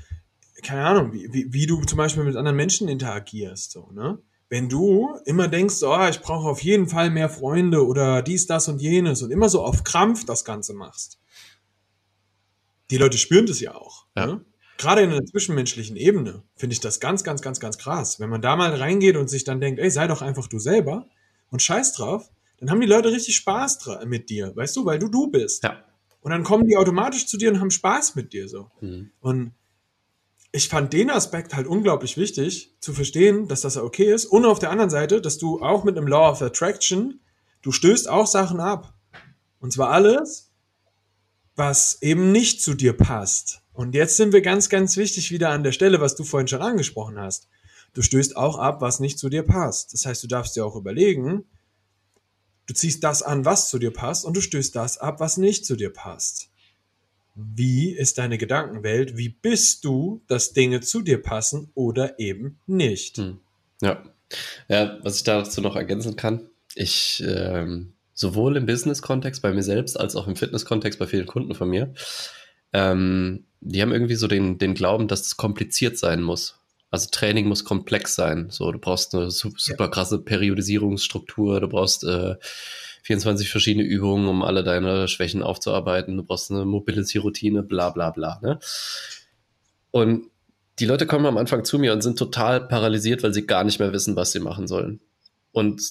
keine 0.64 0.86
Ahnung, 0.86 1.14
wie, 1.14 1.32
wie, 1.32 1.54
wie 1.54 1.66
du 1.68 1.82
zum 1.84 1.98
Beispiel 1.98 2.24
mit 2.24 2.38
anderen 2.38 2.56
Menschen 2.56 2.88
interagierst. 2.88 3.72
So, 3.72 3.92
ne? 3.92 4.18
Wenn 4.50 4.68
du 4.68 5.16
immer 5.26 5.48
denkst, 5.48 5.84
oh, 5.84 6.08
ich 6.10 6.22
brauche 6.22 6.50
auf 6.50 6.62
jeden 6.64 6.88
Fall 6.88 7.12
mehr 7.12 7.30
Freunde 7.30 7.86
oder 7.86 8.22
dies, 8.24 8.48
das 8.48 8.68
und 8.68 8.82
jenes 8.82 9.22
und 9.22 9.32
immer 9.32 9.48
so 9.48 9.64
auf 9.64 9.84
Krampf 9.84 10.26
das 10.26 10.44
Ganze 10.44 10.74
machst, 10.74 11.20
die 12.90 12.98
Leute 12.98 13.18
spüren 13.18 13.46
das 13.46 13.60
ja 13.60 13.76
auch. 13.76 14.08
Ja. 14.16 14.26
Ne? 14.26 14.46
Gerade 14.78 15.02
in 15.02 15.12
einer 15.12 15.26
zwischenmenschlichen 15.26 15.96
Ebene 15.96 16.42
finde 16.56 16.74
ich 16.74 16.80
das 16.80 17.00
ganz, 17.00 17.24
ganz, 17.24 17.42
ganz, 17.42 17.60
ganz 17.60 17.78
krass. 17.78 18.20
Wenn 18.20 18.30
man 18.30 18.42
da 18.42 18.56
mal 18.56 18.74
reingeht 18.74 19.18
und 19.18 19.30
sich 19.30 19.44
dann 19.44 19.62
denkt, 19.62 19.80
ey, 19.80 19.92
sei 19.92 20.08
doch 20.08 20.22
einfach 20.22 20.48
du 20.48 20.58
selber 20.58 21.06
und 21.52 21.62
scheiß 21.62 21.94
drauf, 21.94 22.32
dann 22.60 22.72
haben 22.72 22.82
die 22.82 22.88
Leute 22.88 23.12
richtig 23.12 23.36
Spaß 23.36 23.90
mit 24.06 24.30
dir, 24.30 24.56
weißt 24.56 24.76
du, 24.76 24.86
weil 24.86 24.98
du 24.98 25.10
du 25.10 25.28
bist. 25.28 25.64
Ja. 25.64 25.84
Und 26.22 26.32
dann 26.32 26.44
kommen 26.44 26.68
die 26.68 26.76
automatisch 26.76 27.28
zu 27.28 27.38
dir 27.38 27.52
und 27.52 27.60
haben 27.60 27.72
Spaß 27.72 28.16
mit 28.16 28.34
dir 28.34 28.50
so. 28.50 28.72
Mhm. 28.82 29.12
Und 29.22 29.54
ich 30.52 30.70
fand 30.70 30.94
den 30.94 31.10
Aspekt 31.10 31.56
halt 31.56 31.68
unglaublich 31.68 32.18
wichtig, 32.18 32.76
zu 32.80 32.94
verstehen, 32.94 33.48
dass 33.48 33.62
das 33.62 33.78
okay 33.78 34.12
ist. 34.12 34.26
Und 34.26 34.46
auf 34.46 34.60
der 34.60 34.72
anderen 34.72 34.90
Seite, 34.90 35.22
dass 35.22 35.38
du 35.38 35.62
auch 35.62 35.84
mit 35.84 35.98
einem 35.98 36.08
Law 36.08 36.32
of 36.32 36.42
Attraction, 36.42 37.20
du 37.62 37.72
stößt 37.72 38.10
auch 38.10 38.26
Sachen 38.26 38.60
ab. 38.60 38.94
Und 39.60 39.74
zwar 39.74 39.92
alles, 39.92 40.52
was 41.56 42.02
eben 42.02 42.32
nicht 42.32 42.62
zu 42.62 42.74
dir 42.74 42.94
passt. 42.94 43.62
Und 43.74 43.94
jetzt 43.94 44.18
sind 44.18 44.34
wir 44.34 44.42
ganz, 44.42 44.70
ganz 44.70 44.98
wichtig 44.98 45.32
wieder 45.32 45.50
an 45.50 45.64
der 45.64 45.72
Stelle, 45.72 46.02
was 46.02 46.16
du 46.16 46.24
vorhin 46.24 46.48
schon 46.48 46.62
angesprochen 46.62 47.20
hast. 47.20 47.48
Du 47.94 48.02
stößt 48.02 48.36
auch 48.36 48.58
ab, 48.58 48.82
was 48.82 49.00
nicht 49.00 49.20
zu 49.20 49.30
dir 49.30 49.44
passt. 49.44 49.94
Das 49.94 50.06
heißt, 50.06 50.24
du 50.24 50.28
darfst 50.28 50.56
dir 50.56 50.66
auch 50.66 50.76
überlegen, 50.76 51.46
du 52.66 52.74
ziehst 52.74 53.04
das 53.04 53.22
an, 53.24 53.46
was 53.46 53.70
zu 53.70 53.80
dir 53.80 53.92
passt, 53.92 54.26
und 54.26 54.36
du 54.36 54.42
stößt 54.42 54.76
das 54.76 54.98
ab, 54.98 55.20
was 55.20 55.38
nicht 55.38 55.66
zu 55.66 55.76
dir 55.76 55.92
passt. 55.92 56.49
Wie 57.42 57.92
ist 57.92 58.18
deine 58.18 58.38
Gedankenwelt? 58.38 59.18
Wie 59.18 59.30
bist 59.30 59.86
du, 59.86 60.22
dass 60.28 60.52
Dinge 60.52 60.82
zu 60.82 61.02
dir 61.02 61.22
passen 61.22 61.72
oder 61.74 62.20
eben 62.20 62.60
nicht? 62.68 63.18
Hm. 63.18 63.40
Ja. 63.82 64.04
ja, 64.68 64.98
was 65.04 65.18
ich 65.18 65.24
dazu 65.24 65.62
noch 65.62 65.78
ergänzen 65.78 66.18
kann, 66.18 66.50
ich 66.76 67.24
ähm, 67.26 67.94
sowohl 68.14 68.58
im 68.58 68.66
Business-Kontext 68.66 69.42
bei 69.42 69.54
mir 69.54 69.64
selbst 69.64 69.98
als 69.98 70.18
auch 70.18 70.28
im 70.28 70.36
Fitness-Kontext 70.36 71.00
bei 71.00 71.08
vielen 71.08 71.28
Kunden 71.28 71.56
von 71.56 71.70
mir, 71.70 71.94
ähm, 72.74 73.46
die 73.62 73.82
haben 73.82 73.94
irgendwie 73.94 74.16
so 74.16 74.28
den, 74.28 74.58
den 74.58 74.74
Glauben, 74.74 75.08
dass 75.08 75.22
es 75.22 75.38
kompliziert 75.38 75.98
sein 75.98 76.22
muss. 76.22 76.60
Also 76.92 77.08
Training 77.10 77.48
muss 77.48 77.64
komplex 77.64 78.16
sein. 78.16 78.48
So, 78.50 78.72
du 78.72 78.80
brauchst 78.80 79.16
eine 79.16 79.32
super 79.32 79.90
krasse 79.90 80.20
Periodisierungsstruktur, 80.20 81.62
du 81.62 81.70
brauchst 81.70 82.04
äh, 82.04 82.36
24 83.04 83.50
verschiedene 83.50 83.86
Übungen, 83.86 84.28
um 84.28 84.44
alle 84.44 84.64
deine 84.64 85.08
Schwächen 85.08 85.44
aufzuarbeiten. 85.44 86.18
Du 86.18 86.24
brauchst 86.24 86.52
eine 86.52 86.66
Mobility-Routine, 86.66 87.64
bla 87.64 87.90
bla 87.90 88.12
bla. 88.12 88.40
Ne? 88.42 88.60
Und 89.92 90.26
die 90.80 90.86
Leute 90.86 91.06
kommen 91.06 91.26
am 91.26 91.38
Anfang 91.38 91.66
zu 91.66 91.78
mir 91.78 91.94
und 91.94 92.02
sind 92.02 92.18
total 92.18 92.68
paralysiert, 92.68 93.24
weil 93.24 93.34
sie 93.34 93.46
gar 93.46 93.64
nicht 93.64 93.80
mehr 93.80 93.92
wissen, 93.92 94.16
was 94.16 94.32
sie 94.32 94.40
machen 94.40 94.68
sollen. 94.68 95.02
Und 95.52 95.82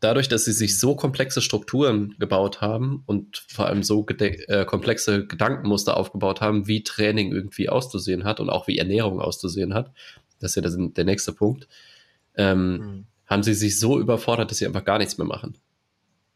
dadurch, 0.00 0.28
dass 0.28 0.44
sie 0.44 0.52
sich 0.52 0.78
so 0.78 0.94
komplexe 0.94 1.42
Strukturen 1.42 2.14
gebaut 2.18 2.60
haben 2.60 3.02
und 3.06 3.44
vor 3.48 3.66
allem 3.66 3.82
so 3.82 4.06
äh, 4.06 4.64
komplexe 4.64 5.26
Gedankenmuster 5.26 5.96
aufgebaut 5.96 6.40
haben, 6.40 6.66
wie 6.66 6.82
Training 6.82 7.32
irgendwie 7.32 7.68
auszusehen 7.68 8.24
hat 8.24 8.40
und 8.40 8.48
auch 8.50 8.66
wie 8.68 8.78
Ernährung 8.78 9.20
auszusehen 9.20 9.74
hat, 9.74 9.92
das 10.40 10.52
ist 10.52 10.56
ja 10.56 10.62
der, 10.62 10.88
der 10.90 11.04
nächste 11.04 11.32
Punkt, 11.32 11.68
ähm, 12.36 12.72
mhm. 12.72 13.06
haben 13.26 13.42
sie 13.42 13.54
sich 13.54 13.78
so 13.78 13.98
überfordert, 13.98 14.50
dass 14.50 14.58
sie 14.58 14.66
einfach 14.66 14.84
gar 14.84 14.98
nichts 14.98 15.18
mehr 15.18 15.26
machen. 15.26 15.58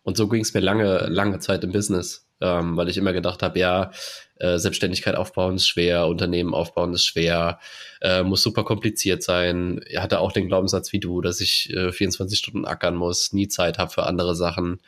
Und 0.03 0.17
so 0.17 0.29
ging 0.29 0.43
es 0.43 0.53
mir 0.55 0.61
lange, 0.61 1.07
lange 1.09 1.39
Zeit 1.39 1.63
im 1.65 1.73
Business, 1.73 2.27
ähm, 2.41 2.77
weil 2.77 2.89
ich 2.89 2.97
immer 2.97 3.13
gedacht 3.13 3.43
habe, 3.43 3.59
ja, 3.59 3.93
äh, 4.37 4.59
Selbstständigkeit 4.59 5.15
aufbauen 5.15 5.57
ist 5.57 5.69
schwer, 5.69 6.09
Unternehmen 6.09 6.55
aufbauen 6.55 6.93
ist 6.93 7.05
schwer, 7.05 7.61
äh, 8.01 8.25
muss 8.25 8.43
super 8.43 8.65
kompliziert 8.65 9.23
sein. 9.23 9.81
Er 9.89 10.03
hatte 10.03 10.19
auch 10.19 10.33
den 10.33 10.49
Glaubenssatz 10.49 10.93
wie 10.93 11.01
du, 11.01 11.21
dass 11.21 11.41
ich 11.41 11.71
äh, 11.71 11.93
24 11.93 12.39
Stunden 12.39 12.65
ackern 12.65 12.97
muss, 12.97 13.33
nie 13.33 13.47
Zeit 13.47 13.79
habe 13.79 13.93
für 13.93 14.05
andere 14.05 14.35
Sachen. 14.35 14.81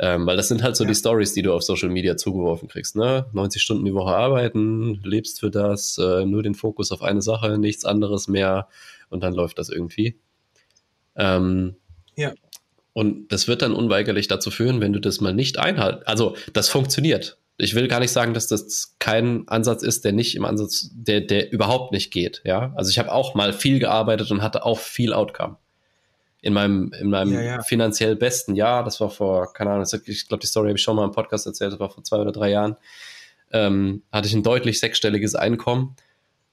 Ähm, 0.00 0.26
weil 0.26 0.36
das 0.36 0.48
sind 0.48 0.62
halt 0.62 0.76
so 0.76 0.84
ja. 0.84 0.88
die 0.88 0.94
Stories, 0.94 1.32
die 1.34 1.42
du 1.42 1.52
auf 1.52 1.62
Social 1.62 1.88
Media 1.88 2.16
zugeworfen 2.16 2.68
kriegst. 2.68 2.94
Ne? 2.94 3.26
90 3.32 3.62
Stunden 3.62 3.84
die 3.84 3.94
Woche 3.94 4.14
arbeiten, 4.14 5.00
lebst 5.02 5.40
für 5.40 5.50
das, 5.50 5.98
äh, 5.98 6.24
nur 6.24 6.42
den 6.42 6.54
Fokus 6.54 6.92
auf 6.92 7.02
eine 7.02 7.22
Sache, 7.22 7.58
nichts 7.58 7.84
anderes 7.84 8.28
mehr 8.28 8.68
und 9.10 9.22
dann 9.22 9.34
läuft 9.34 9.58
das 9.58 9.70
irgendwie. 9.70 10.18
Ähm, 11.16 11.76
ja. 12.14 12.32
Und 12.98 13.28
das 13.28 13.46
wird 13.46 13.62
dann 13.62 13.74
unweigerlich 13.74 14.26
dazu 14.26 14.50
führen, 14.50 14.80
wenn 14.80 14.92
du 14.92 14.98
das 14.98 15.20
mal 15.20 15.32
nicht 15.32 15.56
einhalten. 15.56 16.02
Also 16.04 16.34
das 16.52 16.68
funktioniert. 16.68 17.38
Ich 17.56 17.76
will 17.76 17.86
gar 17.86 18.00
nicht 18.00 18.10
sagen, 18.10 18.34
dass 18.34 18.48
das 18.48 18.96
kein 18.98 19.46
Ansatz 19.46 19.84
ist, 19.84 20.04
der 20.04 20.10
nicht 20.10 20.34
im 20.34 20.44
Ansatz, 20.44 20.90
der, 20.92 21.20
der 21.20 21.52
überhaupt 21.52 21.92
nicht 21.92 22.10
geht. 22.10 22.42
Ja, 22.44 22.72
also 22.74 22.90
ich 22.90 22.98
habe 22.98 23.12
auch 23.12 23.36
mal 23.36 23.52
viel 23.52 23.78
gearbeitet 23.78 24.32
und 24.32 24.42
hatte 24.42 24.64
auch 24.64 24.80
viel 24.80 25.12
Outcome. 25.12 25.58
In 26.40 26.52
meinem, 26.52 26.92
in 26.92 27.08
meinem 27.08 27.34
ja, 27.34 27.40
ja. 27.40 27.62
finanziell 27.62 28.16
besten 28.16 28.56
Jahr, 28.56 28.82
das 28.82 29.00
war 29.00 29.10
vor, 29.10 29.52
keine 29.52 29.70
Ahnung, 29.70 29.86
ich 30.06 30.26
glaube, 30.26 30.40
die 30.40 30.48
Story 30.48 30.70
habe 30.70 30.76
ich 30.76 30.82
schon 30.82 30.96
mal 30.96 31.04
im 31.04 31.12
Podcast 31.12 31.46
erzählt, 31.46 31.74
das 31.74 31.78
war 31.78 31.90
vor 31.90 32.02
zwei 32.02 32.16
oder 32.16 32.32
drei 32.32 32.50
Jahren, 32.50 32.78
ähm, 33.52 34.02
hatte 34.10 34.26
ich 34.26 34.34
ein 34.34 34.42
deutlich 34.42 34.80
sechsstelliges 34.80 35.36
Einkommen 35.36 35.94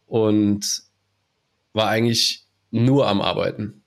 und 0.06 0.84
war 1.74 1.88
eigentlich 1.88 2.46
nur 2.70 3.08
am 3.08 3.20
Arbeiten. 3.20 3.82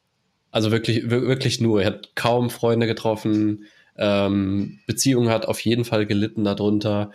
Also 0.58 0.72
wirklich, 0.72 1.08
wirklich 1.08 1.60
nur. 1.60 1.82
Er 1.82 1.86
hat 1.86 2.16
kaum 2.16 2.50
Freunde 2.50 2.88
getroffen. 2.88 3.66
Ähm, 3.96 4.80
Beziehung 4.88 5.28
hat 5.28 5.46
auf 5.46 5.60
jeden 5.60 5.84
Fall 5.84 6.04
gelitten 6.04 6.42
darunter. 6.42 7.12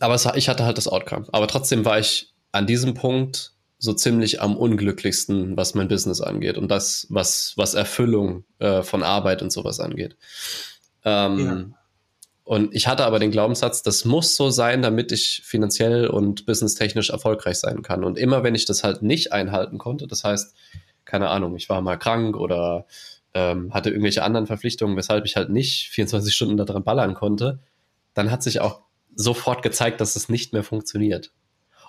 Aber 0.00 0.14
es, 0.14 0.26
ich 0.34 0.48
hatte 0.48 0.64
halt 0.64 0.78
das 0.78 0.88
Outcome. 0.88 1.26
Aber 1.30 1.46
trotzdem 1.46 1.84
war 1.84 2.00
ich 2.00 2.34
an 2.50 2.66
diesem 2.66 2.94
Punkt 2.94 3.52
so 3.78 3.92
ziemlich 3.92 4.42
am 4.42 4.56
unglücklichsten, 4.56 5.56
was 5.56 5.74
mein 5.76 5.86
Business 5.86 6.20
angeht 6.20 6.58
und 6.58 6.72
das, 6.72 7.06
was, 7.08 7.52
was 7.54 7.74
Erfüllung 7.74 8.42
äh, 8.58 8.82
von 8.82 9.04
Arbeit 9.04 9.40
und 9.40 9.52
sowas 9.52 9.78
angeht. 9.78 10.16
Ähm, 11.04 11.38
ja. 11.38 11.64
Und 12.42 12.74
ich 12.74 12.88
hatte 12.88 13.04
aber 13.04 13.20
den 13.20 13.30
Glaubenssatz, 13.30 13.84
das 13.84 14.04
muss 14.04 14.34
so 14.34 14.50
sein, 14.50 14.82
damit 14.82 15.12
ich 15.12 15.42
finanziell 15.44 16.08
und 16.08 16.46
businesstechnisch 16.46 17.10
erfolgreich 17.10 17.58
sein 17.58 17.82
kann. 17.82 18.02
Und 18.02 18.18
immer 18.18 18.42
wenn 18.42 18.56
ich 18.56 18.64
das 18.64 18.82
halt 18.82 19.02
nicht 19.02 19.32
einhalten 19.32 19.78
konnte, 19.78 20.08
das 20.08 20.24
heißt, 20.24 20.52
keine 21.06 21.28
Ahnung, 21.30 21.56
ich 21.56 21.70
war 21.70 21.80
mal 21.80 21.96
krank 21.96 22.36
oder 22.36 22.86
ähm, 23.32 23.72
hatte 23.72 23.90
irgendwelche 23.90 24.22
anderen 24.22 24.46
Verpflichtungen, 24.46 24.96
weshalb 24.96 25.24
ich 25.24 25.36
halt 25.36 25.48
nicht 25.50 25.88
24 25.90 26.34
Stunden 26.34 26.56
daran 26.56 26.84
ballern 26.84 27.14
konnte, 27.14 27.60
dann 28.12 28.30
hat 28.30 28.42
sich 28.42 28.60
auch 28.60 28.82
sofort 29.14 29.62
gezeigt, 29.62 30.00
dass 30.00 30.16
es 30.16 30.28
nicht 30.28 30.52
mehr 30.52 30.64
funktioniert. 30.64 31.32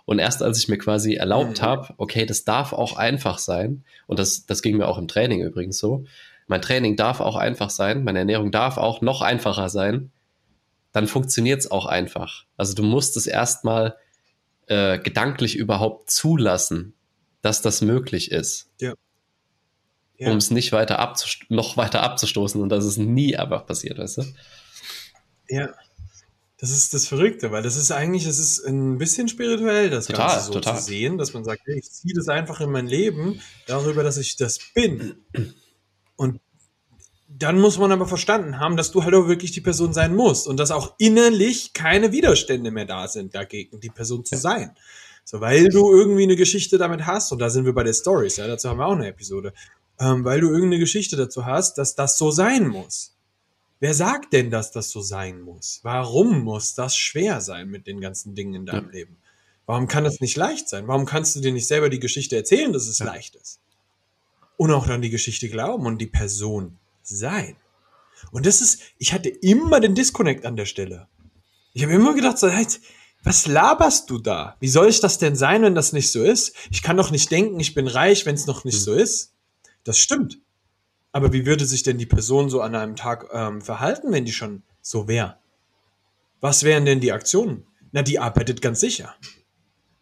Und 0.05 0.19
erst 0.19 0.41
als 0.41 0.59
ich 0.59 0.69
mir 0.69 0.77
quasi 0.77 1.15
erlaubt 1.15 1.61
mhm. 1.61 1.65
habe, 1.65 1.93
okay, 1.97 2.25
das 2.25 2.45
darf 2.45 2.71
auch 2.73 2.95
einfach 2.95 3.39
sein, 3.39 3.83
und 4.05 4.19
das, 4.19 4.45
das 4.45 4.61
ging 4.61 4.77
mir 4.77 4.87
auch 4.87 4.97
im 4.97 5.07
Training 5.07 5.41
übrigens 5.41 5.77
so, 5.77 6.05
mein 6.47 6.61
Training 6.61 6.95
darf 6.95 7.19
auch 7.19 7.35
einfach 7.35 7.69
sein, 7.69 8.03
meine 8.03 8.19
Ernährung 8.19 8.51
darf 8.51 8.77
auch 8.77 9.01
noch 9.01 9.21
einfacher 9.21 9.67
sein, 9.69 10.11
dann 10.93 11.07
funktioniert 11.07 11.59
es 11.59 11.71
auch 11.71 11.85
einfach. 11.85 12.45
Also 12.55 12.73
du 12.73 12.83
musst 12.83 13.17
es 13.17 13.27
erstmal 13.27 13.97
äh, 14.67 14.99
gedanklich 14.99 15.57
überhaupt 15.57 16.09
zulassen, 16.09 16.93
dass 17.41 17.61
das 17.61 17.81
möglich 17.81 18.31
ist. 18.31 18.69
Ja 18.79 18.93
ja. 20.17 20.31
um 20.31 20.37
es 20.37 20.51
nicht 20.51 20.71
weiter 20.71 21.13
noch 21.49 21.77
weiter 21.77 22.03
abzustoßen 22.03 22.61
und 22.61 22.69
dass 22.69 22.85
es 22.85 22.97
nie 22.97 23.35
einfach 23.35 23.65
passiert, 23.65 23.97
weißt 23.97 24.17
du? 24.17 24.23
Ja. 25.49 25.69
Das 26.59 26.71
ist 26.71 26.95
das 26.95 27.07
Verrückte, 27.07 27.51
weil 27.51 27.61
das 27.61 27.75
ist 27.75 27.91
eigentlich, 27.91 28.25
es 28.25 28.39
ist 28.39 28.65
ein 28.65 28.97
bisschen 28.97 29.27
spirituell, 29.27 29.91
das 29.91 30.07
Total, 30.07 30.27
Ganze 30.27 30.45
so 30.47 30.53
total. 30.53 30.77
zu 30.77 30.85
sehen, 30.85 31.19
dass 31.19 31.33
man 31.33 31.43
sagt, 31.43 31.61
hey, 31.65 31.77
ich 31.77 31.91
ziehe 31.91 32.15
das 32.15 32.29
einfach 32.29 32.61
in 32.61 32.71
mein 32.71 32.87
Leben 32.87 33.39
darüber, 33.67 34.01
dass 34.01 34.17
ich 34.17 34.37
das 34.37 34.57
bin. 34.73 35.23
Und 36.15 36.41
dann 37.27 37.59
muss 37.59 37.77
man 37.77 37.91
aber 37.91 38.07
verstanden 38.07 38.59
haben, 38.59 38.75
dass 38.75 38.91
du 38.91 39.03
halt 39.03 39.13
auch 39.13 39.27
wirklich 39.27 39.51
die 39.51 39.61
Person 39.61 39.93
sein 39.93 40.15
musst 40.15 40.47
und 40.47 40.59
dass 40.59 40.71
auch 40.71 40.95
innerlich 40.97 41.73
keine 41.73 42.11
Widerstände 42.11 42.71
mehr 42.71 42.85
da 42.85 43.07
sind 43.07 43.35
dagegen, 43.35 43.79
die 43.79 43.89
Person 43.89 44.25
zu 44.25 44.35
sein. 44.35 44.75
So, 45.25 45.41
weil 45.41 45.67
du 45.67 45.91
irgendwie 45.91 46.23
eine 46.23 46.37
Geschichte 46.37 46.77
damit 46.77 47.05
hast, 47.05 47.31
und 47.33 47.39
da 47.39 47.49
sind 47.49 47.65
wir 47.65 47.73
bei 47.73 47.83
der 47.83 47.93
Stories, 47.93 48.37
ja, 48.37 48.47
dazu 48.47 48.69
haben 48.69 48.77
wir 48.77 48.87
auch 48.87 48.95
eine 48.95 49.07
Episode, 49.07 49.53
ähm, 49.99 50.23
weil 50.25 50.41
du 50.41 50.47
irgendeine 50.49 50.79
Geschichte 50.79 51.15
dazu 51.15 51.45
hast, 51.45 51.77
dass 51.77 51.95
das 51.95 52.17
so 52.17 52.31
sein 52.31 52.67
muss. 52.67 53.13
Wer 53.79 53.93
sagt 53.93 54.33
denn, 54.33 54.49
dass 54.49 54.71
das 54.71 54.89
so 54.89 55.01
sein 55.01 55.41
muss? 55.41 55.79
Warum 55.83 56.43
muss 56.43 56.73
das 56.73 56.95
schwer 56.95 57.41
sein 57.41 57.69
mit 57.69 57.85
den 57.85 58.01
ganzen 58.01 58.33
Dingen 58.33 58.55
in 58.55 58.65
deinem 58.65 58.89
Leben? 58.89 59.17
Warum 59.67 59.87
kann 59.87 60.03
das 60.03 60.19
nicht 60.19 60.35
leicht 60.37 60.67
sein? 60.69 60.87
Warum 60.87 61.05
kannst 61.05 61.35
du 61.35 61.41
dir 61.41 61.51
nicht 61.51 61.67
selber 61.67 61.89
die 61.89 61.99
Geschichte 61.99 62.35
erzählen, 62.35 62.73
dass 62.73 62.87
es 62.87 62.99
Ja. 62.99 63.05
leicht 63.05 63.35
ist? 63.35 63.59
Und 64.55 64.71
auch 64.71 64.87
dann 64.87 65.01
die 65.03 65.11
Geschichte 65.11 65.49
glauben 65.49 65.85
und 65.85 65.99
die 65.99 66.07
Person 66.07 66.77
sein. 67.03 67.55
Und 68.31 68.47
das 68.47 68.61
ist, 68.61 68.81
ich 68.97 69.13
hatte 69.13 69.29
immer 69.29 69.79
den 69.79 69.93
Disconnect 69.93 70.45
an 70.45 70.55
der 70.55 70.65
Stelle. 70.65 71.07
Ich 71.73 71.83
habe 71.83 71.93
immer 71.93 72.15
gedacht, 72.15 72.39
so, 72.39 72.47
hey, 72.49 72.65
was 73.23 73.45
laberst 73.45 74.09
du 74.09 74.17
da? 74.17 74.55
Wie 74.59 74.67
soll 74.69 74.87
ich 74.89 74.99
das 75.01 75.19
denn 75.19 75.35
sein, 75.35 75.61
wenn 75.61 75.75
das 75.75 75.93
nicht 75.93 76.11
so 76.11 76.23
ist? 76.23 76.55
Ich 76.71 76.81
kann 76.81 76.97
doch 76.97 77.11
nicht 77.11 77.29
denken, 77.29 77.59
ich 77.59 77.75
bin 77.75 77.87
reich, 77.87 78.25
wenn 78.25 78.33
es 78.35 78.47
noch 78.47 78.63
nicht 78.63 78.75
Hm. 78.77 78.81
so 78.83 78.93
ist. 78.93 79.33
Das 79.87 79.97
stimmt. 79.97 80.39
Aber 81.13 81.31
wie 81.31 81.45
würde 81.45 81.65
sich 81.65 81.81
denn 81.81 81.97
die 81.97 82.05
Person 82.05 82.49
so 82.49 82.59
an 82.61 82.75
einem 82.75 82.97
Tag 82.97 83.29
ähm, 83.31 83.61
verhalten, 83.61 84.11
wenn 84.11 84.25
die 84.25 84.33
schon 84.33 84.63
so 84.81 85.07
wäre? 85.07 85.37
Was 86.41 86.63
wären 86.63 86.85
denn 86.85 86.99
die 86.99 87.13
Aktionen? 87.13 87.65
Na, 87.93 88.01
die 88.01 88.19
arbeitet 88.19 88.61
ganz 88.61 88.81
sicher. 88.81 89.15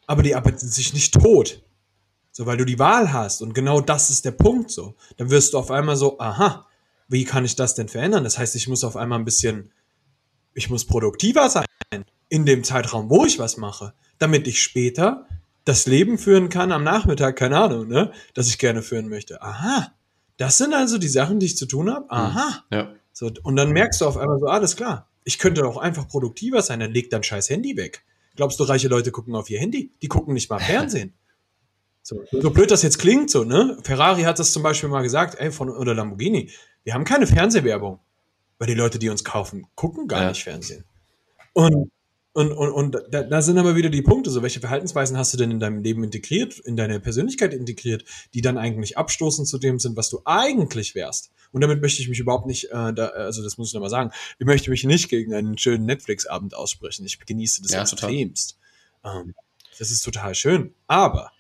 Aber 0.08 0.24
die 0.24 0.34
arbeitet 0.34 0.62
sich 0.62 0.96
nicht 0.96 1.14
tot. 1.14 1.64
So, 2.32 2.48
weil 2.48 2.58
du 2.58 2.66
die 2.66 2.80
Wahl 2.80 3.14
hast 3.14 3.44
und 3.44 3.54
genau 3.54 3.80
das 3.80 4.10
ist 4.10 4.26
der 4.26 4.32
Punkt 4.32 4.72
so. 4.72 4.96
Dann 5.18 5.30
wirst 5.30 5.54
du 5.54 5.60
auf 5.60 5.70
einmal 5.70 5.98
so, 5.98 6.20
aha, 6.20 6.68
wie 7.08 7.24
kann 7.24 7.46
ich 7.46 7.56
das 7.56 7.76
denn 7.76 7.88
verändern? 7.88 8.24
Das 8.24 8.40
heißt, 8.40 8.56
ich 8.56 8.68
muss 8.68 8.84
auf 8.84 8.98
einmal 8.98 9.20
ein 9.20 9.26
bisschen, 9.26 9.72
ich 10.56 10.72
muss 10.72 10.86
produktiver 10.86 11.48
sein 11.50 11.66
in 12.30 12.46
dem 12.48 12.64
Zeitraum, 12.64 13.12
wo 13.12 13.24
ich 13.24 13.38
was 13.38 13.58
mache, 13.58 13.94
damit 14.18 14.48
ich 14.48 14.64
später 14.64 15.28
das 15.66 15.86
Leben 15.88 16.18
führen 16.18 16.50
kann 16.50 16.72
am 16.72 16.84
Nachmittag, 16.84 17.36
keine 17.36 17.58
Ahnung, 17.60 17.88
ne, 17.88 18.12
das 18.34 18.48
ich 18.48 18.58
gerne 18.58 18.82
führen 18.82 19.10
möchte. 19.10 19.42
Aha, 19.42 19.94
das 20.38 20.58
sind 20.58 20.74
also 20.74 20.98
die 20.98 21.08
Sachen, 21.08 21.40
die 21.40 21.48
ich 21.48 21.58
zu 21.58 21.66
tun 21.66 21.92
habe. 21.92 22.10
Aha. 22.10 22.64
Ja. 22.72 22.94
So, 23.12 23.32
und 23.44 23.56
dann 23.56 23.72
merkst 23.72 24.02
du 24.02 24.06
auf 24.06 24.18
einmal 24.18 24.40
so, 24.40 24.48
alles 24.48 24.76
klar, 24.76 25.10
ich 25.24 25.40
könnte 25.40 25.66
auch 25.66 25.78
einfach 25.78 26.08
produktiver 26.08 26.62
sein, 26.62 26.80
dann 26.80 26.92
leg 26.92 27.10
dein 27.10 27.24
scheiß 27.24 27.50
Handy 27.50 27.76
weg. 27.78 28.04
Glaubst 28.36 28.60
du, 28.60 28.64
reiche 28.66 28.88
Leute 28.90 29.12
gucken 29.12 29.34
auf 29.36 29.50
ihr 29.50 29.60
Handy? 29.60 29.92
Die 30.02 30.08
gucken 30.08 30.34
nicht 30.34 30.50
mal 30.50 30.60
Fernsehen. 30.60 31.14
So, 32.08 32.24
so 32.32 32.52
blöd 32.52 32.70
das 32.70 32.84
jetzt 32.84 33.00
klingt, 33.00 33.32
so, 33.32 33.46
ne? 33.46 33.80
Ferrari 33.82 34.22
hat 34.22 34.38
das 34.38 34.54
zum 34.54 34.62
Beispiel 34.62 34.90
mal 34.90 35.02
gesagt, 35.02 35.40
ey, 35.40 35.52
von, 35.52 35.72
oder 35.72 35.96
Lamborghini, 35.96 36.52
wir 36.84 36.94
haben 36.94 37.04
keine 37.04 37.26
Fernsehwerbung. 37.26 38.00
Weil 38.60 38.68
die 38.68 38.76
Leute, 38.76 39.00
die 39.00 39.10
uns 39.10 39.24
kaufen, 39.24 39.66
gucken 39.74 40.08
gar 40.08 40.22
Ja. 40.22 40.30
nicht 40.30 40.44
Fernsehen. 40.44 40.86
Und, 41.54 41.90
und, 42.36 42.52
und, 42.52 42.70
und 42.72 42.98
da, 43.10 43.24
da 43.24 43.42
sind 43.42 43.58
aber 43.58 43.78
wieder 43.78 43.90
die 43.90 44.02
Punkte, 44.02 44.30
so 44.30 44.44
welche 44.44 44.60
Verhaltensweisen 44.60 45.18
hast 45.18 45.34
du 45.34 45.38
denn 45.38 45.52
in 45.52 45.60
deinem 45.62 45.82
Leben 45.82 46.04
integriert, 46.04 46.60
in 46.60 46.76
deine 46.76 47.00
Persönlichkeit 47.00 47.54
integriert, 47.54 48.04
die 48.34 48.42
dann 48.42 48.58
eigentlich 48.58 48.98
abstoßend 48.98 49.48
zu 49.48 49.58
dem 49.58 49.80
sind, 49.80 49.96
was 49.96 50.10
du 50.10 50.20
eigentlich 50.26 50.96
wärst. 50.96 51.32
Und 51.54 51.62
damit 51.62 51.82
möchte 51.82 52.02
ich 52.02 52.10
mich 52.10 52.20
überhaupt 52.20 52.46
nicht, 52.46 52.66
äh, 52.66 52.94
da, 52.94 53.08
also 53.08 53.42
das 53.42 53.58
muss 53.58 53.70
ich 53.70 53.74
nochmal 53.74 53.90
sagen, 53.90 54.12
ich 54.38 54.46
möchte 54.46 54.70
mich 54.70 54.84
nicht 54.84 55.08
gegen 55.08 55.34
einen 55.34 55.58
schönen 55.58 55.86
Netflix-Abend 55.86 56.56
aussprechen. 56.56 57.06
Ich 57.06 57.18
genieße 57.26 57.62
das 57.62 57.72
Ja, 57.72 57.82
extremst. 57.84 58.58
Ähm, 59.06 59.34
das 59.80 59.90
ist 59.90 60.02
total 60.02 60.36
schön. 60.36 60.74
Aber 60.88 61.32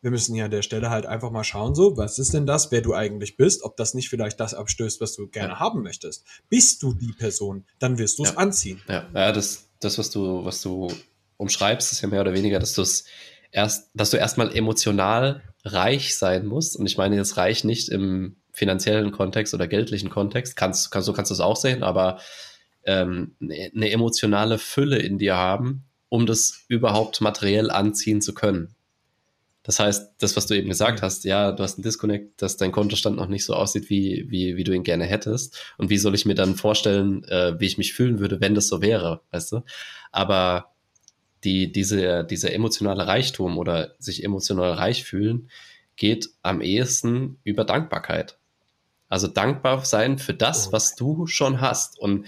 wir 0.00 0.10
müssen 0.10 0.34
hier 0.34 0.46
an 0.46 0.50
der 0.50 0.62
Stelle 0.62 0.90
halt 0.90 1.06
einfach 1.06 1.30
mal 1.30 1.44
schauen, 1.44 1.76
so, 1.76 1.96
was 1.96 2.18
ist 2.18 2.34
denn 2.34 2.46
das, 2.46 2.72
wer 2.72 2.80
du 2.80 2.94
eigentlich 2.94 3.36
bist, 3.36 3.62
ob 3.62 3.76
das 3.76 3.94
nicht 3.94 4.08
vielleicht 4.08 4.40
das 4.40 4.54
abstößt, 4.54 5.00
was 5.00 5.14
du 5.14 5.28
gerne 5.28 5.52
Ja. 5.52 5.60
haben 5.60 5.84
möchtest. 5.84 6.24
Bist 6.48 6.82
du 6.82 6.92
die 6.94 7.12
Person, 7.12 7.64
dann 7.78 7.98
wirst 7.98 8.18
du 8.18 8.24
es 8.24 8.30
Ja. 8.32 8.36
anziehen. 8.38 8.80
Ja, 8.88 9.08
ja 9.14 9.30
das, 9.30 9.68
das, 9.84 9.98
was 9.98 10.10
du, 10.10 10.44
was 10.44 10.62
du 10.62 10.88
umschreibst, 11.36 11.92
ist 11.92 12.00
ja 12.02 12.08
mehr 12.08 12.20
oder 12.20 12.34
weniger, 12.34 12.58
dass 12.58 12.74
du 12.74 12.82
es 12.82 13.04
erst, 13.50 13.90
dass 13.94 14.10
du 14.10 14.16
erstmal 14.16 14.54
emotional 14.54 15.42
reich 15.64 16.16
sein 16.16 16.46
musst. 16.46 16.76
Und 16.76 16.86
ich 16.86 16.96
meine 16.96 17.16
jetzt 17.16 17.36
reich 17.36 17.64
nicht 17.64 17.88
im 17.88 18.36
finanziellen 18.52 19.12
Kontext 19.12 19.54
oder 19.54 19.66
geldlichen 19.66 20.10
Kontext. 20.10 20.56
Kannst, 20.56 20.90
kannst, 20.90 21.06
so 21.06 21.12
kannst 21.12 21.30
du 21.30 21.34
es 21.34 21.40
auch 21.40 21.56
sehen, 21.56 21.82
aber 21.82 22.18
ähm, 22.84 23.36
eine 23.40 23.70
eine 23.74 23.90
emotionale 23.90 24.58
Fülle 24.58 24.98
in 24.98 25.18
dir 25.18 25.36
haben, 25.36 25.84
um 26.08 26.26
das 26.26 26.64
überhaupt 26.68 27.20
materiell 27.20 27.70
anziehen 27.70 28.20
zu 28.20 28.34
können. 28.34 28.74
Das 29.64 29.78
heißt, 29.78 30.14
das, 30.18 30.36
was 30.36 30.46
du 30.46 30.54
eben 30.54 30.68
gesagt 30.68 31.02
hast, 31.02 31.24
ja, 31.24 31.52
du 31.52 31.62
hast 31.62 31.76
einen 31.76 31.84
Disconnect, 31.84 32.42
dass 32.42 32.56
dein 32.56 32.72
Kontostand 32.72 33.16
noch 33.16 33.28
nicht 33.28 33.44
so 33.44 33.54
aussieht, 33.54 33.90
wie, 33.90 34.26
wie, 34.28 34.56
wie 34.56 34.64
du 34.64 34.72
ihn 34.72 34.82
gerne 34.82 35.04
hättest. 35.04 35.56
Und 35.78 35.88
wie 35.88 35.98
soll 35.98 36.14
ich 36.16 36.26
mir 36.26 36.34
dann 36.34 36.56
vorstellen, 36.56 37.22
äh, 37.24 37.58
wie 37.60 37.66
ich 37.66 37.78
mich 37.78 37.92
fühlen 37.92 38.18
würde, 38.18 38.40
wenn 38.40 38.56
das 38.56 38.66
so 38.66 38.82
wäre, 38.82 39.20
weißt 39.30 39.52
du? 39.52 39.60
Aber 40.10 40.72
die, 41.44 41.70
diese, 41.70 42.24
dieser 42.24 42.52
emotionale 42.52 43.06
Reichtum 43.06 43.56
oder 43.56 43.94
sich 43.98 44.24
emotional 44.24 44.72
reich 44.72 45.04
fühlen, 45.04 45.48
geht 45.96 46.30
am 46.42 46.60
ehesten 46.60 47.38
über 47.44 47.64
Dankbarkeit. 47.64 48.38
Also 49.08 49.28
dankbar 49.28 49.84
sein 49.84 50.18
für 50.18 50.34
das, 50.34 50.68
Oh. 50.68 50.72
was 50.72 50.96
du 50.96 51.26
schon 51.26 51.60
hast. 51.60 51.98
Und 51.98 52.26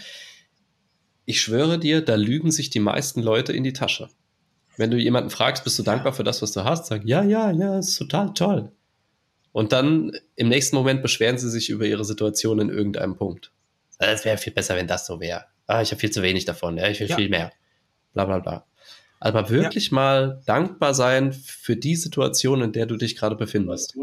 ich 1.24 1.40
schwöre 1.40 1.78
dir, 1.78 2.00
da 2.02 2.14
lügen 2.14 2.52
sich 2.52 2.70
die 2.70 2.80
meisten 2.80 3.22
Leute 3.22 3.52
in 3.52 3.64
die 3.64 3.72
Tasche. 3.72 4.08
Wenn 4.76 4.90
du 4.90 4.96
jemanden 4.96 5.30
fragst, 5.30 5.64
bist 5.64 5.78
du 5.78 5.82
dankbar 5.82 6.12
für 6.12 6.24
das, 6.24 6.42
was 6.42 6.52
du 6.52 6.64
hast, 6.64 6.86
sag 6.86 7.04
ja, 7.04 7.22
ja, 7.22 7.50
ja, 7.50 7.78
ist 7.78 7.96
total 7.96 8.34
toll. 8.34 8.72
Und 9.52 9.72
dann 9.72 10.12
im 10.34 10.48
nächsten 10.48 10.74
Moment 10.74 11.00
beschweren 11.02 11.38
sie 11.38 11.48
sich 11.50 11.70
über 11.70 11.84
ihre 11.86 12.04
Situation 12.04 12.58
in 12.58 12.70
irgendeinem 12.70 13.16
Punkt. 13.16 13.52
"Ah, 13.98 14.06
Es 14.06 14.24
wäre 14.24 14.36
viel 14.38 14.52
besser, 14.52 14.74
wenn 14.74 14.88
das 14.88 15.06
so 15.06 15.20
wäre. 15.20 15.44
Ah, 15.66 15.80
ich 15.80 15.90
habe 15.92 16.00
viel 16.00 16.10
zu 16.10 16.22
wenig 16.22 16.44
davon, 16.44 16.76
ja, 16.76 16.88
ich 16.88 16.98
will 17.00 17.08
Ja. 17.08 17.16
viel 17.16 17.28
mehr. 17.28 17.52
Bla 18.12 18.24
bla 18.24 18.38
bla. 18.40 18.66
Aber 19.20 19.48
wirklich 19.48 19.92
mal 19.92 20.42
dankbar 20.44 20.92
sein 20.92 21.32
für 21.32 21.76
die 21.76 21.96
Situation, 21.96 22.60
in 22.62 22.72
der 22.72 22.86
du 22.86 22.96
dich 22.96 23.16
gerade 23.16 23.36
befindest. 23.36 23.94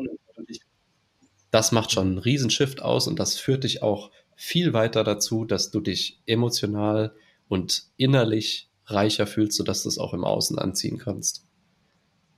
Das 1.51 1.71
macht 1.73 1.91
schon 1.91 2.07
einen 2.07 2.17
riesen 2.17 2.49
Shift 2.49 2.81
aus 2.81 3.07
und 3.07 3.19
das 3.19 3.35
führt 3.37 3.65
dich 3.65 3.83
auch 3.83 4.09
viel 4.35 4.73
weiter 4.73 5.03
dazu, 5.03 5.43
dass 5.45 5.69
du 5.69 5.81
dich 5.81 6.19
emotional 6.25 7.13
und 7.49 7.83
innerlich 7.97 8.69
reicher 8.93 9.27
fühlst, 9.27 9.57
sodass 9.57 9.83
du 9.83 9.89
es 9.89 9.97
auch 9.97 10.13
im 10.13 10.23
Außen 10.23 10.57
anziehen 10.59 10.97
kannst. 10.97 11.45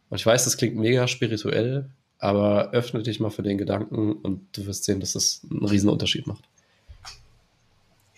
Und 0.10 0.18
ich 0.18 0.26
weiß, 0.26 0.44
das 0.44 0.58
klingt 0.58 0.76
mega 0.76 1.08
spirituell, 1.08 1.90
aber 2.20 2.72
öffne 2.72 3.04
dich 3.04 3.20
mal 3.20 3.32
für 3.32 3.44
den 3.44 3.58
Gedanken 3.58 4.14
und 4.14 4.58
du 4.58 4.66
wirst 4.66 4.86
sehen, 4.86 5.00
dass 5.00 5.14
das 5.14 5.42
einen 5.50 5.66
riesen 5.66 5.90
Unterschied 5.90 6.28
macht. 6.28 6.44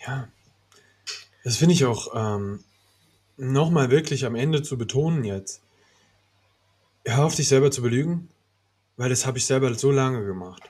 Ja. 0.06 0.28
Das 1.42 1.56
finde 1.56 1.74
ich 1.74 1.84
auch 1.84 2.08
ähm, 2.14 2.62
nochmal 3.36 3.90
wirklich 3.90 4.24
am 4.24 4.34
Ende 4.34 4.62
zu 4.62 4.78
betonen 4.78 5.24
jetzt. 5.24 5.62
Hör 7.04 7.24
auf, 7.24 7.34
dich 7.34 7.48
selber 7.48 7.70
zu 7.70 7.82
belügen, 7.82 8.28
weil 8.96 9.10
das 9.10 9.26
habe 9.26 9.38
ich 9.38 9.46
selber 9.46 9.72
so 9.74 9.90
lange 9.92 10.24
gemacht. 10.24 10.62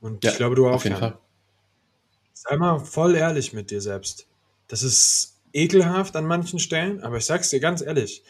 Und 0.00 0.24
Ja, 0.24 0.30
ich 0.30 0.36
glaube, 0.36 0.54
du 0.54 0.68
auch. 0.68 0.74
Auf 0.74 0.84
jeden. 0.84 0.96
Fall. 0.96 1.18
Sei 2.32 2.56
mal 2.56 2.78
voll 2.78 3.16
ehrlich 3.16 3.52
mit 3.52 3.70
dir 3.70 3.80
selbst. 3.80 4.26
Das 4.68 4.82
ist 4.82 5.29
ekelhaft 5.52 6.16
an 6.16 6.26
manchen 6.26 6.58
Stellen, 6.58 7.02
aber 7.02 7.16
ich 7.18 7.26
sag's 7.26 7.50
dir 7.50 7.60
ganz 7.60 7.82
ehrlich. 7.82 8.22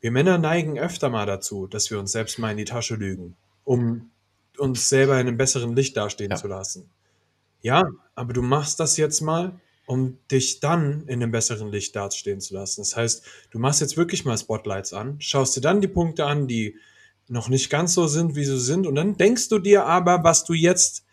Wir 0.00 0.10
Männer 0.10 0.38
neigen 0.38 0.78
öfter 0.78 1.08
mal 1.08 1.26
dazu, 1.26 1.66
dass 1.66 1.90
wir 1.90 1.98
uns 1.98 2.12
selbst 2.12 2.38
mal 2.38 2.50
in 2.50 2.58
die 2.58 2.64
Tasche 2.64 2.94
lügen, 2.96 3.36
um 3.64 4.10
uns 4.58 4.88
selber 4.88 5.14
in 5.20 5.26
einem 5.26 5.36
besseren 5.36 5.74
Licht 5.74 5.96
dastehen 5.96 6.30
Ja. 6.30 6.36
zu 6.36 6.48
lassen. 6.48 6.90
Ja, 7.62 7.88
aber 8.14 8.32
du 8.32 8.42
machst 8.42 8.78
das 8.80 8.96
jetzt 8.96 9.20
mal, 9.20 9.58
um 9.86 10.18
dich 10.30 10.60
dann 10.60 11.02
in 11.06 11.22
einem 11.22 11.30
besseren 11.32 11.70
Licht 11.72 11.94
dastehen 11.96 12.40
zu 12.40 12.54
lassen. 12.54 12.80
Das 12.82 12.96
heißt, 12.96 13.22
du 13.50 13.58
machst 13.58 13.80
jetzt 13.80 13.96
wirklich 13.96 14.24
mal 14.24 14.36
Spotlights 14.36 14.92
an, 14.92 15.16
schaust 15.20 15.56
dir 15.56 15.60
dann 15.60 15.80
die 15.80 15.88
Punkte 15.88 16.26
an, 16.26 16.46
die 16.48 16.76
noch 17.28 17.48
nicht 17.48 17.70
ganz 17.70 17.94
so 17.94 18.06
sind, 18.06 18.36
wie 18.36 18.44
sie 18.44 18.58
sind, 18.60 18.86
und 18.86 18.94
dann 18.94 19.16
denkst 19.16 19.48
du 19.48 19.58
dir 19.58 19.84
aber, 19.86 20.22
was 20.24 20.44
du 20.44 20.52
jetzt 20.54 21.04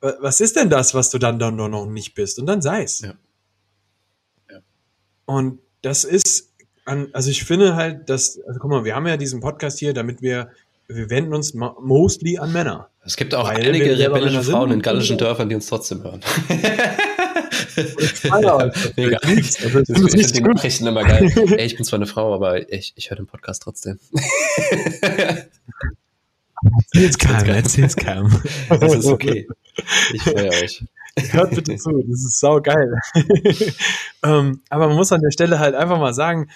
wa- 0.00 0.16
was 0.20 0.40
ist 0.40 0.56
denn 0.56 0.70
das, 0.70 0.94
was 0.94 1.10
du 1.10 1.18
dann, 1.18 1.38
dann 1.38 1.56
doch 1.58 1.68
noch 1.68 1.86
nicht 1.86 2.14
bist? 2.14 2.38
Und 2.38 2.46
dann 2.46 2.62
sei 2.62 2.82
es. 2.84 3.00
Ja. 3.00 3.14
Und 5.24 5.58
das 5.82 6.04
ist, 6.04 6.50
an, 6.84 7.08
also 7.12 7.30
ich 7.30 7.44
finde 7.44 7.74
halt, 7.76 8.08
dass, 8.08 8.40
also 8.46 8.58
guck 8.60 8.70
mal, 8.70 8.84
wir 8.84 8.94
haben 8.94 9.06
ja 9.06 9.16
diesen 9.16 9.40
Podcast 9.40 9.78
hier, 9.78 9.92
damit 9.94 10.22
wir, 10.22 10.50
wir 10.88 11.10
wenden 11.10 11.34
uns 11.34 11.54
mo- 11.54 11.76
mostly 11.80 12.38
an 12.38 12.52
Männer. 12.52 12.88
Es 13.04 13.16
gibt 13.16 13.34
auch 13.34 13.48
Weil 13.48 13.66
einige 13.66 13.98
rebellische 13.98 14.42
Frauen 14.42 14.70
in 14.70 14.82
gallischen 14.82 15.18
Dörfern, 15.18 15.48
die 15.48 15.54
uns 15.56 15.66
trotzdem 15.66 16.02
hören. 16.02 16.20
Mega. 18.96 19.18
Also, 19.18 19.82
die 20.32 20.40
Nachrichten 20.40 20.86
immer 20.86 21.02
geil. 21.04 21.32
Ey, 21.56 21.66
ich 21.66 21.76
bin 21.76 21.84
zwar 21.84 21.98
eine 21.98 22.06
Frau, 22.06 22.34
aber 22.34 22.70
ich, 22.72 22.92
ich 22.96 23.10
höre 23.10 23.16
den 23.16 23.26
Podcast 23.26 23.62
trotzdem. 23.62 23.98
Erzähl's 26.94 27.18
keinem, 27.18 27.54
erzähl's 27.54 27.96
keinem. 27.96 28.30
Das 28.68 28.94
ist 28.94 29.06
okay. 29.06 29.48
Ich 30.12 30.22
freue 30.22 30.50
euch. 30.50 30.84
Hört 31.30 31.54
bitte 31.54 31.76
zu, 31.76 31.90
das 32.08 32.24
ist 32.24 32.40
sau 32.40 32.60
geil. 32.60 32.94
ähm, 34.22 34.62
aber 34.70 34.88
man 34.88 34.96
muss 34.96 35.12
an 35.12 35.20
der 35.20 35.30
Stelle 35.30 35.58
halt 35.58 35.74
einfach 35.74 35.98
mal 35.98 36.14
sagen, 36.14 36.48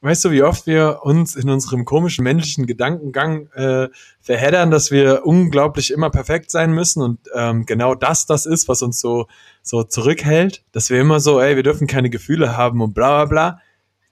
weißt 0.00 0.24
du, 0.24 0.30
wie 0.30 0.42
oft 0.42 0.66
wir 0.66 1.00
uns 1.02 1.36
in 1.36 1.48
unserem 1.48 1.84
komischen 1.84 2.24
menschlichen 2.24 2.66
Gedankengang 2.66 3.48
äh, 3.52 3.88
verheddern, 4.20 4.70
dass 4.70 4.90
wir 4.90 5.24
unglaublich 5.24 5.92
immer 5.92 6.10
perfekt 6.10 6.50
sein 6.50 6.72
müssen 6.72 7.02
und 7.02 7.20
ähm, 7.34 7.66
genau 7.66 7.94
das 7.94 8.26
das 8.26 8.46
ist, 8.46 8.68
was 8.68 8.82
uns 8.82 9.00
so 9.00 9.26
so 9.62 9.82
zurückhält, 9.82 10.64
dass 10.72 10.90
wir 10.90 11.00
immer 11.00 11.20
so, 11.20 11.40
ey, 11.40 11.56
wir 11.56 11.62
dürfen 11.62 11.86
keine 11.86 12.10
Gefühle 12.10 12.56
haben 12.56 12.80
und 12.80 12.94
bla 12.94 13.24
bla 13.24 13.24
bla. 13.26 13.60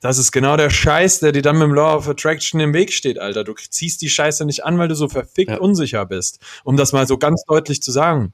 Das 0.01 0.19
ist 0.19 0.31
genau 0.31 0.57
der 0.57 0.71
Scheiß, 0.71 1.19
der 1.21 1.33
dir 1.33 1.43
dann 1.43 1.59
mit 1.59 1.67
dem 1.67 1.75
Law 1.75 1.97
of 1.97 2.09
Attraction 2.09 2.61
im 2.61 2.73
Weg 2.73 2.93
steht, 2.93 3.19
Alter. 3.19 3.43
Du 3.43 3.55
ziehst 3.55 4.01
die 4.01 4.09
Scheiße 4.09 4.45
nicht 4.45 4.65
an, 4.65 4.79
weil 4.79 4.87
du 4.87 4.95
so 4.95 5.09
verfickt 5.09 5.51
ja. 5.51 5.59
unsicher 5.59 6.07
bist. 6.07 6.39
Um 6.63 6.77
das 6.77 6.93
mal 6.93 7.09
so 7.09 7.19
ganz 7.19 7.43
deutlich 7.45 7.83
zu 7.83 7.91
sagen. 7.91 8.33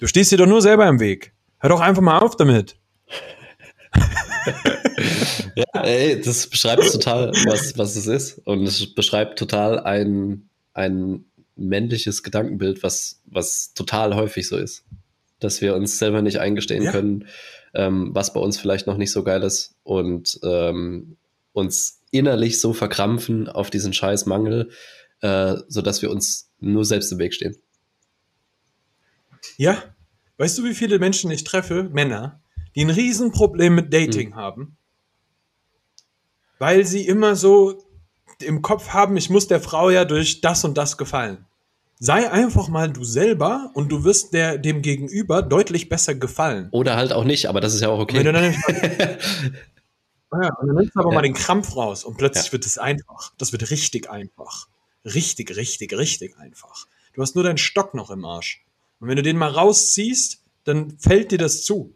Du 0.00 0.06
stehst 0.06 0.32
dir 0.32 0.38
doch 0.38 0.46
nur 0.46 0.62
selber 0.62 0.88
im 0.88 0.98
Weg. 0.98 1.34
Hör 1.58 1.68
doch 1.68 1.80
einfach 1.80 2.00
mal 2.00 2.18
auf 2.20 2.34
damit. 2.34 2.74
ja, 5.54 5.82
ey, 5.82 6.18
das 6.22 6.46
beschreibt 6.46 6.90
total, 6.90 7.32
was, 7.44 7.76
was 7.76 7.96
es 7.96 8.06
ist. 8.06 8.38
Und 8.46 8.62
es 8.64 8.94
beschreibt 8.94 9.38
total 9.38 9.78
ein, 9.78 10.48
ein 10.72 11.26
männliches 11.54 12.22
Gedankenbild, 12.22 12.82
was, 12.82 13.20
was 13.26 13.74
total 13.74 14.16
häufig 14.16 14.48
so 14.48 14.56
ist. 14.56 14.84
Dass 15.38 15.60
wir 15.60 15.74
uns 15.76 15.98
selber 15.98 16.22
nicht 16.22 16.40
eingestehen 16.40 16.84
ja. 16.84 16.92
können, 16.92 17.26
ähm, 17.74 18.10
was 18.14 18.32
bei 18.32 18.40
uns 18.40 18.58
vielleicht 18.58 18.86
noch 18.86 18.96
nicht 18.96 19.12
so 19.12 19.22
geil 19.22 19.42
ist 19.42 19.74
und 19.82 20.40
ähm, 20.42 21.18
uns 21.52 22.00
innerlich 22.10 22.58
so 22.58 22.72
verkrampfen 22.72 23.48
auf 23.48 23.68
diesen 23.68 23.92
scheiß 23.92 24.24
Mangel, 24.24 24.70
äh, 25.20 25.56
sodass 25.68 26.00
wir 26.00 26.10
uns 26.10 26.50
nur 26.58 26.86
selbst 26.86 27.12
im 27.12 27.18
Weg 27.18 27.34
stehen. 27.34 27.54
Ja, 29.56 29.82
weißt 30.38 30.58
du, 30.58 30.64
wie 30.64 30.74
viele 30.74 30.98
Menschen 30.98 31.30
ich 31.30 31.44
treffe, 31.44 31.84
Männer, 31.84 32.40
die 32.74 32.84
ein 32.84 32.90
Riesenproblem 32.90 33.74
mit 33.74 33.92
Dating 33.92 34.30
mhm. 34.30 34.36
haben, 34.36 34.76
weil 36.58 36.86
sie 36.86 37.06
immer 37.06 37.36
so 37.36 37.82
im 38.42 38.62
Kopf 38.62 38.90
haben, 38.90 39.16
ich 39.16 39.30
muss 39.30 39.48
der 39.48 39.60
Frau 39.60 39.90
ja 39.90 40.04
durch 40.04 40.40
das 40.40 40.64
und 40.64 40.78
das 40.78 40.96
gefallen. 40.96 41.46
Sei 41.98 42.30
einfach 42.30 42.68
mal 42.68 42.90
du 42.90 43.04
selber 43.04 43.70
und 43.74 43.90
du 43.92 44.04
wirst 44.04 44.32
der, 44.32 44.56
dem 44.56 44.80
Gegenüber 44.80 45.42
deutlich 45.42 45.90
besser 45.90 46.14
gefallen. 46.14 46.68
Oder 46.70 46.96
halt 46.96 47.12
auch 47.12 47.24
nicht, 47.24 47.46
aber 47.46 47.60
das 47.60 47.74
ist 47.74 47.82
ja 47.82 47.90
auch 47.90 47.98
okay. 47.98 48.26
Und, 48.26 48.32
dann, 48.32 48.44
ja, 50.32 50.54
und 50.54 50.66
dann 50.66 50.76
nimmst 50.76 50.96
du 50.96 51.00
aber 51.00 51.10
ja. 51.10 51.14
mal 51.14 51.22
den 51.22 51.34
Krampf 51.34 51.76
raus 51.76 52.04
und 52.04 52.16
plötzlich 52.16 52.46
ja. 52.46 52.52
wird 52.52 52.64
es 52.64 52.78
einfach. 52.78 53.32
Das 53.36 53.52
wird 53.52 53.70
richtig 53.70 54.08
einfach. 54.08 54.68
Richtig, 55.04 55.56
richtig, 55.56 55.92
richtig 55.92 56.38
einfach. 56.38 56.86
Du 57.12 57.20
hast 57.20 57.34
nur 57.34 57.44
deinen 57.44 57.58
Stock 57.58 57.92
noch 57.92 58.10
im 58.10 58.24
Arsch. 58.24 58.64
Und 59.00 59.08
wenn 59.08 59.16
du 59.16 59.22
den 59.22 59.36
mal 59.36 59.50
rausziehst, 59.50 60.42
dann 60.64 60.98
fällt 60.98 61.32
dir 61.32 61.38
das 61.38 61.64
zu. 61.64 61.94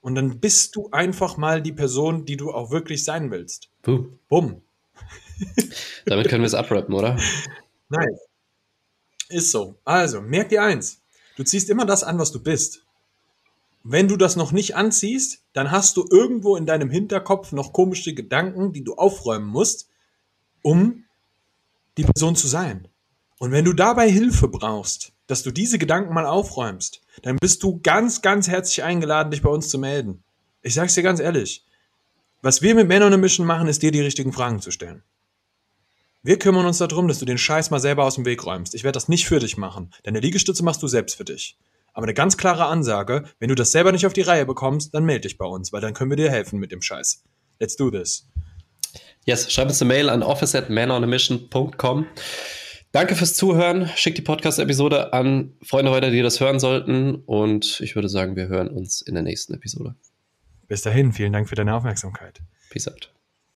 Und 0.00 0.14
dann 0.14 0.40
bist 0.40 0.74
du 0.76 0.90
einfach 0.90 1.36
mal 1.36 1.62
die 1.62 1.72
Person, 1.72 2.24
die 2.24 2.36
du 2.36 2.50
auch 2.52 2.70
wirklich 2.70 3.04
sein 3.04 3.30
willst. 3.30 3.70
Puh. 3.82 4.06
Bumm. 4.28 4.62
Damit 6.06 6.28
können 6.28 6.42
wir 6.42 6.46
es 6.46 6.54
abrappen, 6.54 6.94
oder? 6.94 7.18
Nice. 7.88 8.28
Ist 9.28 9.50
so. 9.50 9.78
Also, 9.84 10.20
merk 10.20 10.48
dir 10.48 10.62
eins. 10.62 11.02
Du 11.36 11.44
ziehst 11.44 11.68
immer 11.68 11.84
das 11.84 12.02
an, 12.02 12.18
was 12.18 12.32
du 12.32 12.42
bist. 12.42 12.84
Wenn 13.84 14.08
du 14.08 14.16
das 14.16 14.36
noch 14.36 14.52
nicht 14.52 14.74
anziehst, 14.76 15.44
dann 15.52 15.70
hast 15.70 15.96
du 15.96 16.06
irgendwo 16.10 16.56
in 16.56 16.66
deinem 16.66 16.90
Hinterkopf 16.90 17.52
noch 17.52 17.72
komische 17.72 18.14
Gedanken, 18.14 18.72
die 18.72 18.84
du 18.84 18.94
aufräumen 18.94 19.46
musst, 19.46 19.88
um 20.62 21.04
die 21.96 22.04
Person 22.04 22.36
zu 22.36 22.48
sein. 22.48 22.88
Und 23.38 23.52
wenn 23.52 23.64
du 23.64 23.72
dabei 23.72 24.10
Hilfe 24.10 24.48
brauchst, 24.48 25.12
dass 25.28 25.44
du 25.44 25.52
diese 25.52 25.78
Gedanken 25.78 26.12
mal 26.12 26.26
aufräumst, 26.26 27.02
dann 27.22 27.36
bist 27.36 27.62
du 27.62 27.80
ganz, 27.80 28.22
ganz 28.22 28.48
herzlich 28.48 28.82
eingeladen, 28.82 29.30
dich 29.30 29.42
bei 29.42 29.50
uns 29.50 29.68
zu 29.68 29.78
melden. 29.78 30.24
Ich 30.62 30.74
sag's 30.74 30.94
dir 30.94 31.04
ganz 31.04 31.20
ehrlich. 31.20 31.64
Was 32.42 32.62
wir 32.62 32.74
mit 32.74 32.88
Männern 32.88 33.20
Mission 33.20 33.46
machen, 33.46 33.68
ist 33.68 33.82
dir 33.82 33.92
die 33.92 34.00
richtigen 34.00 34.32
Fragen 34.32 34.60
zu 34.60 34.70
stellen. 34.70 35.04
Wir 36.22 36.38
kümmern 36.38 36.66
uns 36.66 36.78
darum, 36.78 37.06
dass 37.06 37.20
du 37.20 37.24
den 37.24 37.38
Scheiß 37.38 37.70
mal 37.70 37.78
selber 37.78 38.04
aus 38.04 38.16
dem 38.16 38.24
Weg 38.24 38.44
räumst. 38.44 38.74
Ich 38.74 38.84
werde 38.84 38.96
das 38.96 39.08
nicht 39.08 39.26
für 39.26 39.38
dich 39.38 39.56
machen. 39.56 39.90
Deine 40.02 40.20
Liegestütze 40.20 40.64
machst 40.64 40.82
du 40.82 40.88
selbst 40.88 41.16
für 41.16 41.24
dich. 41.24 41.58
Aber 41.92 42.04
eine 42.04 42.14
ganz 42.14 42.36
klare 42.36 42.66
Ansage, 42.66 43.24
wenn 43.38 43.48
du 43.48 43.54
das 43.54 43.72
selber 43.72 43.92
nicht 43.92 44.06
auf 44.06 44.12
die 44.12 44.22
Reihe 44.22 44.46
bekommst, 44.46 44.94
dann 44.94 45.04
melde 45.04 45.22
dich 45.22 45.38
bei 45.38 45.46
uns, 45.46 45.72
weil 45.72 45.80
dann 45.80 45.94
können 45.94 46.10
wir 46.10 46.16
dir 46.16 46.30
helfen 46.30 46.58
mit 46.58 46.72
dem 46.72 46.82
Scheiß. 46.82 47.22
Let's 47.60 47.76
do 47.76 47.90
this. 47.90 48.28
Yes, 49.24 49.52
schreib 49.52 49.68
uns 49.68 49.82
eine 49.82 49.88
Mail 49.88 50.08
an 50.08 50.22
office 50.22 50.54
at. 50.54 50.70
Danke 52.92 53.14
fürs 53.14 53.34
Zuhören. 53.34 53.88
Schickt 53.96 54.16
die 54.18 54.22
Podcast-Episode 54.22 55.12
an 55.12 55.52
Freunde 55.62 55.92
weiter, 55.92 56.10
die 56.10 56.22
das 56.22 56.40
hören 56.40 56.58
sollten. 56.58 57.16
Und 57.16 57.80
ich 57.80 57.94
würde 57.94 58.08
sagen, 58.08 58.34
wir 58.36 58.48
hören 58.48 58.68
uns 58.68 59.02
in 59.02 59.14
der 59.14 59.22
nächsten 59.22 59.54
Episode. 59.54 59.94
Bis 60.68 60.82
dahin, 60.82 61.12
vielen 61.12 61.32
Dank 61.32 61.48
für 61.48 61.54
deine 61.54 61.74
Aufmerksamkeit. 61.74 62.40
Peace 62.70 62.88
out. 62.88 63.17